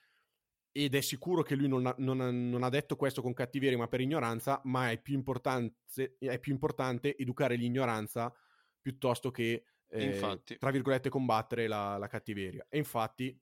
[0.71, 3.77] ed è sicuro che lui non ha, non ha- non ha detto questo con cattiveria
[3.77, 8.31] ma per ignoranza, ma è più importante, è più importante educare l'ignoranza
[8.79, 12.65] piuttosto che, eh, tra virgolette, combattere la, la cattiveria.
[12.69, 13.39] E infatti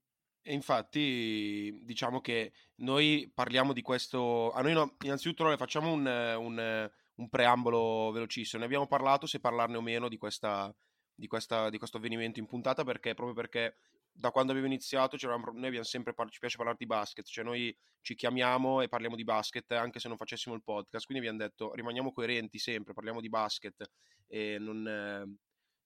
[0.48, 4.52] E infatti, diciamo che noi parliamo di questo.
[4.52, 8.60] A noi, no, innanzitutto, noi facciamo un, un, un, preambolo velocissimo.
[8.60, 10.72] Ne abbiamo parlato, se parlarne o meno di, questa,
[11.16, 13.78] di, questa, di questo avvenimento in puntata, perché proprio perché
[14.12, 17.76] da quando abbiamo iniziato noi abbiamo sempre par- ci piace parlare di basket, cioè noi
[18.02, 21.74] ci chiamiamo e parliamo di basket anche se non facessimo il podcast, quindi abbiamo detto
[21.74, 23.90] rimaniamo coerenti sempre, parliamo di basket
[24.28, 25.38] e non, eh,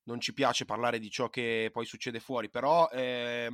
[0.04, 3.50] non ci piace parlare di ciò che poi succede fuori, però eh,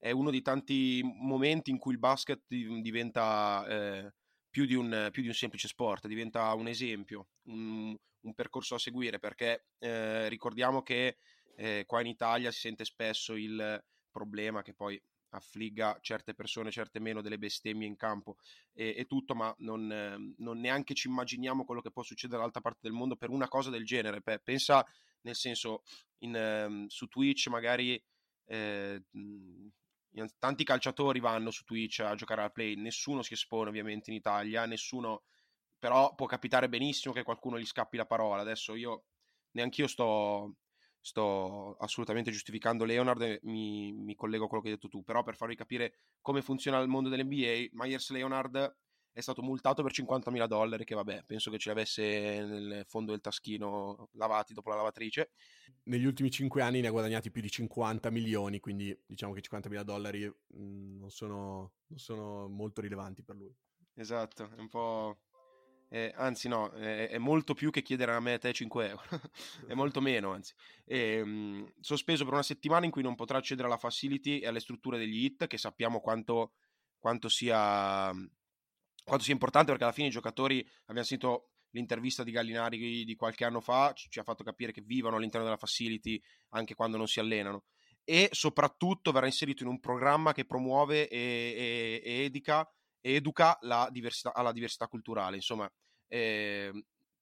[0.00, 4.14] è uno dei tanti momenti in cui il basket diventa eh,
[4.48, 8.78] più, di un, più, di un, semplice sport, diventa un esempio, un, un percorso a
[8.78, 11.18] seguire, perché eh, ricordiamo che
[11.54, 15.00] eh, qua in Italia si sente spesso il problema che poi
[15.32, 18.38] affligga certe persone, certe meno, delle bestemmie in campo
[18.72, 22.80] e, e tutto, ma non, non, neanche ci immaginiamo quello che può succedere dall'altra parte
[22.82, 24.22] del mondo per una cosa del genere.
[24.42, 24.84] pensa
[25.22, 25.82] nel senso,
[26.20, 28.02] in, eh, su Twitch magari
[28.46, 29.02] eh,
[30.38, 34.66] tanti calciatori vanno su Twitch a giocare alla play, nessuno si espone ovviamente in Italia,
[34.66, 35.22] nessuno,
[35.78, 38.42] però può capitare benissimo che qualcuno gli scappi la parola.
[38.42, 39.04] Adesso io
[39.52, 40.56] neanche io sto,
[41.00, 45.36] sto assolutamente giustificando Leonard mi, mi, collego a quello che hai detto tu, però per
[45.36, 48.76] farvi capire come funziona il mondo dell'NBA, Myers Leonard
[49.12, 52.02] è stato multato per 50.000 dollari, che vabbè, penso che ce l'avesse
[52.44, 55.30] nel fondo del taschino lavati dopo la lavatrice.
[55.84, 59.82] Negli ultimi 5 anni ne ha guadagnati più di 50 milioni, quindi diciamo che 50.000
[59.82, 63.54] dollari mh, mm, non, sono, non, sono, molto rilevanti per lui.
[63.94, 65.18] Esatto, è un po'...
[65.92, 69.02] Eh, anzi no, è, è, molto più che chiedere a me e te 5 euro,
[69.66, 70.54] è molto meno anzi.
[70.84, 74.60] E, mh, sospeso per una settimana in cui non potrà accedere alla facility e alle
[74.60, 76.52] strutture degli hit, che sappiamo quanto,
[76.96, 78.14] quanto sia
[79.10, 83.44] quanto sia importante perché alla fine i giocatori, abbiamo sentito l'intervista di Gallinari di qualche
[83.44, 87.18] anno fa, ci ha fatto capire che vivono all'interno della facility anche quando non si
[87.18, 87.64] allenano
[88.04, 92.68] e soprattutto verrà inserito in un programma che promuove e, e, e educa,
[93.00, 95.36] educa la diversità, alla diversità culturale.
[95.36, 95.70] Insomma,
[96.08, 96.72] eh,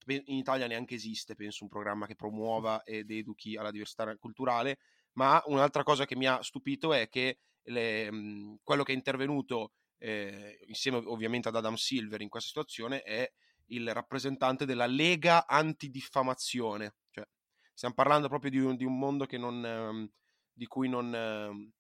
[0.07, 4.79] in Italia neanche esiste, penso, un programma che promuova ed educhi alla diversità culturale,
[5.13, 10.59] ma un'altra cosa che mi ha stupito è che le, quello che è intervenuto eh,
[10.67, 13.31] insieme ovviamente ad Adam Silver in questa situazione, è
[13.67, 16.95] il rappresentante della Lega Antidiffamazione.
[17.11, 17.27] Cioè,
[17.73, 20.11] stiamo parlando proprio di un, di un mondo non, eh,
[20.53, 21.73] di cui non eh,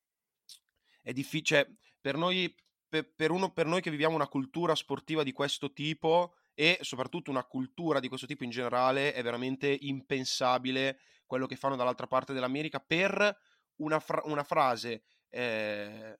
[1.03, 1.64] è difficile.
[1.64, 2.55] Cioè, per noi,
[2.89, 7.31] per, per, uno, per noi che viviamo una cultura sportiva di questo tipo e soprattutto
[7.31, 12.33] una cultura di questo tipo in generale, è veramente impensabile quello che fanno dall'altra parte
[12.33, 13.37] dell'America per
[13.77, 16.19] una, fra- una frase eh,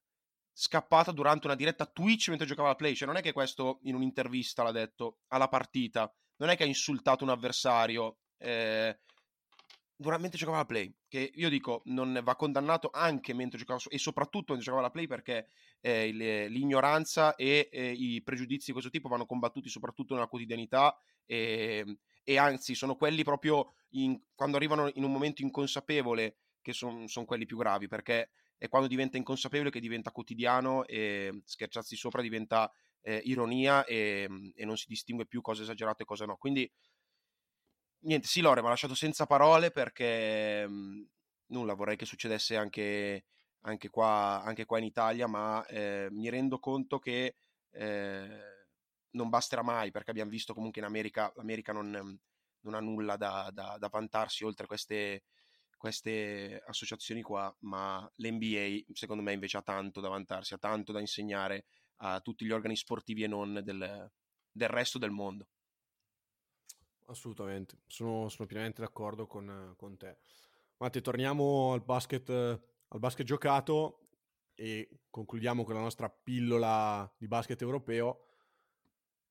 [0.61, 2.96] scappata durante una diretta Twitch mentre giocava la Play.
[2.96, 6.66] Cioè, non è che questo in un'intervista l'ha detto alla partita, non è che ha
[6.66, 8.98] insultato un avversario eh,
[9.94, 10.92] durante giocava la Play.
[11.06, 15.06] Che io dico, non va condannato anche mentre giocava e soprattutto mentre giocava la Play
[15.06, 15.46] perché
[15.80, 20.92] eh, l'ignoranza e eh, i pregiudizi di questo tipo vanno combattuti soprattutto nella quotidianità
[21.24, 27.06] e, e anzi sono quelli proprio in, quando arrivano in un momento inconsapevole che sono
[27.06, 32.20] son quelli più gravi perché è quando diventa inconsapevole che diventa quotidiano e scherciarsi sopra
[32.20, 32.70] diventa
[33.02, 36.36] eh, ironia e, e, non si distingue più cosa esagerate e cosa no.
[36.36, 36.70] Quindi,
[38.00, 41.09] niente, sì, Lore mi ha lasciato senza parole perché mh, mhmm,
[41.46, 43.24] nulla, vorrei che succedesse anche,
[43.61, 47.36] anche, qua, anche qua in Italia, ma eh, mi rendo conto che
[47.70, 48.28] eh,
[49.11, 52.18] non basterà mai perché abbiamo visto comunque in America, l'America non,
[52.61, 55.22] non ha nulla da, da, da vantarsi oltre queste
[55.79, 61.01] queste associazioni qua, ma l'NBA secondo me invece ha tanto da vantarsi, ha tanto da
[61.01, 61.64] insegnare
[62.01, 64.11] a tutti gli organi sportivi e non del,
[64.51, 65.49] del resto del mondo.
[67.07, 70.18] Assolutamente, sono, sono pienamente d'accordo con, con te.
[70.76, 74.09] Matti, torniamo al basket, al basket giocato
[74.55, 78.28] e concludiamo con la nostra pillola di basket europeo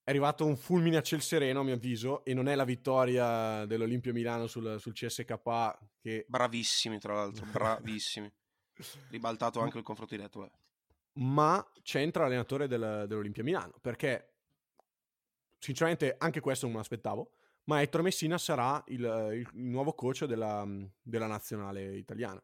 [0.08, 3.66] è arrivato un fulmine a ciel sereno, a mio avviso, e non è la vittoria
[3.66, 5.38] dell'Olimpio Milano sul, sul CSK
[5.99, 6.26] che...
[6.30, 8.32] Bravissimi, tra l'altro, bravissimi.
[9.10, 10.45] Ribaltato anche il confronto diretto.
[10.45, 10.51] Eh.
[11.20, 14.36] Ma c'entra l'allenatore del, dell'Olimpia Milano, perché
[15.60, 17.34] sinceramente anche questo non me l'aspettavo,
[17.66, 19.01] ma Ettore Messina sarà il,
[19.34, 20.66] il, il nuovo coach della,
[21.01, 22.41] della nazionale italiana.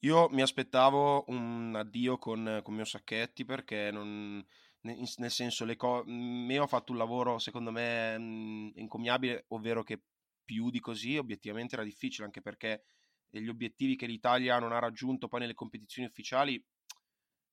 [0.00, 4.44] Io mi aspettavo un addio con, con Mio Sacchetti perché non
[4.84, 10.00] nel senso le co- Meo ha fatto un lavoro secondo me mh, incommiabile, ovvero che
[10.44, 12.84] più di così obiettivamente era difficile, anche perché
[13.30, 16.62] gli obiettivi che l'Italia non ha raggiunto poi nelle competizioni ufficiali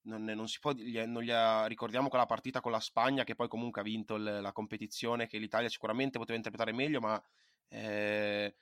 [0.04, 0.72] non, non si può,
[1.06, 4.52] non ha, ricordiamo quella partita con la Spagna che poi comunque ha vinto l- la
[4.52, 7.22] competizione che l'Italia sicuramente poteva interpretare meglio, ma
[7.68, 8.54] eh,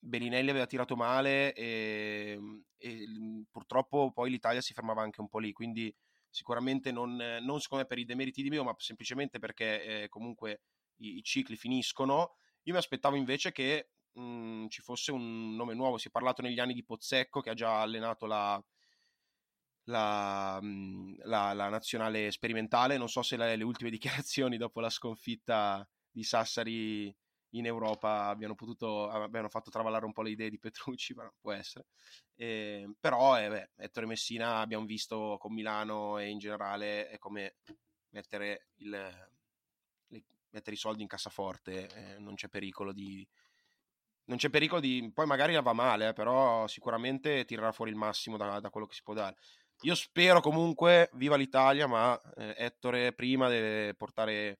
[0.00, 2.38] Bellinelli aveva tirato male e,
[2.76, 3.04] e,
[3.50, 5.94] purtroppo poi l'Italia si fermava anche un po' lì, quindi
[6.30, 10.62] sicuramente non, non secondo me per i demeriti di Mio, ma semplicemente perché eh, comunque
[10.96, 12.34] i, i, cicli finiscono.
[12.64, 16.42] Io mi aspettavo invece che mh, mhmm, ci fosse un nome nuovo, si è parlato
[16.42, 18.62] negli anni di Pozzecco che ha già allenato la,
[19.84, 24.90] la, mhmm, la, la nazionale sperimentale, non so se le, le ultime dichiarazioni dopo la
[24.90, 27.14] sconfitta di Sassari
[27.50, 31.52] in Europa abbiano, potuto, abbiano fatto travallare un po' le idee di Petrucci, ma può
[31.52, 31.86] essere.
[32.34, 37.56] Eh, però eh, beh, Ettore Messina abbiamo visto con Milano e in generale è come
[38.10, 43.26] mettere, il, le, mettere i soldi in cassaforte, eh, non c'è pericolo di...
[44.24, 45.10] Non c'è pericolo di...
[45.14, 48.94] Poi magari va male, eh, però sicuramente tirerà fuori il massimo da, da, quello che
[48.94, 49.36] si può dare.
[49.82, 54.58] Io spero comunque, viva l'Italia, ma eh, Ettore prima deve portare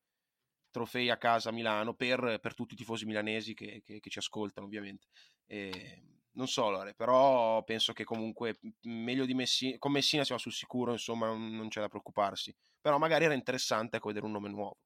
[0.70, 4.18] trofei a casa a Milano per, per tutti i tifosi milanesi che, che, che ci
[4.18, 5.06] ascoltano ovviamente.
[5.46, 6.02] E
[6.32, 10.92] non so Lore, però penso che comunque meglio di Messina, con Messina siamo sul sicuro,
[10.92, 14.78] insomma non, non c'è da preoccuparsi, però magari era interessante ecco, vedere un nome nuovo.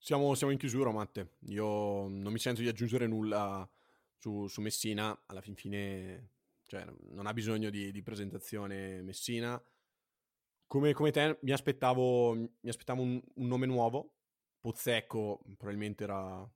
[0.00, 3.68] Siamo, siamo, in chiusura Matte, io non mi sento di aggiungere nulla
[4.16, 6.30] su, su Messina, alla fin fine
[6.66, 9.60] cioè, non ha bisogno di, di presentazione Messina,
[10.68, 14.12] come, come te, mi aspettavo, mi aspettavo un, un, nome nuovo.
[14.60, 16.48] Pozzecco probabilmente era,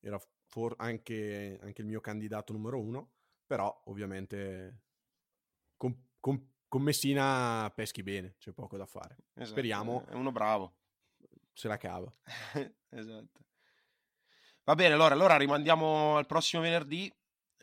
[0.00, 3.12] era for, anche, anche, il mio candidato numero uno,
[3.46, 4.80] però ovviamente
[5.76, 9.18] con, con, con, Messina peschi bene, c'è poco da fare.
[9.34, 10.06] Esatto, Speriamo.
[10.06, 10.74] È uno bravo.
[11.52, 12.12] Se la cava.
[12.88, 13.42] esatto.
[14.64, 17.12] Va bene, allora, allora rimandiamo al prossimo venerdì.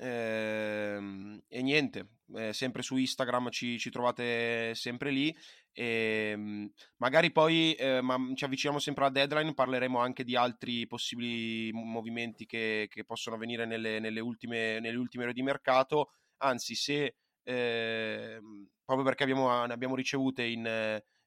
[0.04, 5.36] Ehm, e niente, eh, sempre su Instagram ci, ci, trovate sempre lì.
[5.72, 10.88] E, ehm, magari poi eh, ma ci avviciniamo sempre alla deadline, parleremo anche di altri
[10.88, 16.14] possibili movimenti che, che possono avvenire nelle, nelle, ultime, nelle ultime ore di mercato.
[16.38, 18.40] Anzi, se eh,
[18.84, 20.64] proprio perché abbiamo, ne abbiamo ricevute in,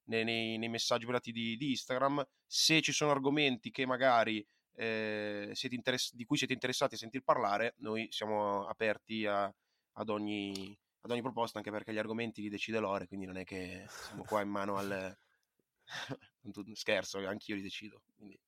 [0.06, 4.44] nei, nei, messaggi privati di, di Instagram, se ci sono argomenti che magari
[4.76, 9.52] eh, interess- di cui siete interessati a sentir parlare, noi siamo aperti a,
[9.92, 13.44] ad, ogni, ad, ogni, proposta, anche perché gli argomenti li decide Lore, quindi non è
[13.44, 15.16] che siamo qua in mano al...
[16.74, 18.02] Scherzo, anch'io li decido.
[18.16, 18.38] Quindi...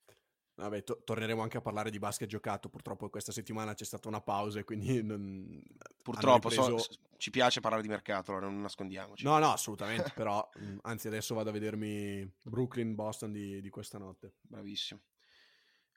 [0.58, 2.70] Vabbè, to- torneremo anche a parlare di basket giocato.
[2.70, 5.62] Purtroppo questa settimana c'è stata una pausa e quindi non...
[6.02, 6.78] Purtroppo ripreso...
[6.78, 9.22] so, ci piace parlare di mercato, allora non nascondiamoci.
[9.22, 10.46] No, no, assolutamente, però
[10.82, 14.36] anzi adesso vado a vedermi Brooklyn-Boston di, di questa notte.
[14.40, 15.00] Bravissimo.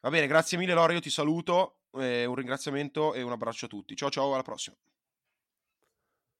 [0.01, 3.67] Va bene, grazie mille Lore, io ti saluto, eh, un ringraziamento e un abbraccio a
[3.67, 3.97] tutti.
[3.97, 4.77] Ciao ciao, alla prossima.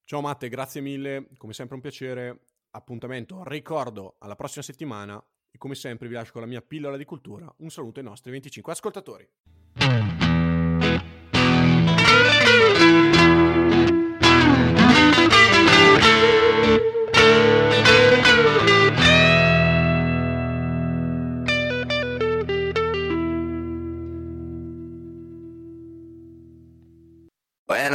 [0.05, 2.39] Ciao Matte, grazie mille, come sempre un piacere.
[2.72, 7.03] Appuntamento, ricordo, alla prossima settimana e come sempre vi lascio con la mia pillola di
[7.03, 7.53] cultura.
[7.57, 9.30] Un saluto ai nostri 25 ascoltatori.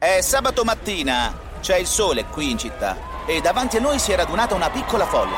[0.00, 2.96] È sabato mattina, c'è il sole qui in città
[3.26, 5.36] e davanti a noi si è radunata una piccola folla.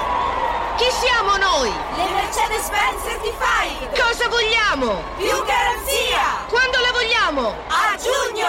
[0.77, 1.71] Chi siamo noi?
[1.97, 3.99] Le Mercedes-Benz Certified!
[3.99, 5.03] Cosa vogliamo?
[5.17, 6.45] Più garanzia!
[6.47, 7.49] Quando la vogliamo?
[7.69, 8.49] A giugno!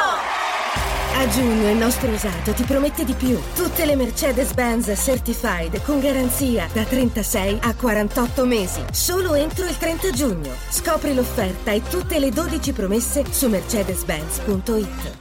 [1.15, 3.41] A giugno il nostro usato ti promette di più.
[3.55, 8.83] Tutte le Mercedes-Benz Certified con garanzia da 36 a 48 mesi.
[8.91, 10.51] Solo entro il 30 giugno.
[10.67, 15.20] Scopri l'offerta e tutte le 12 promesse su mercedes-benz.it.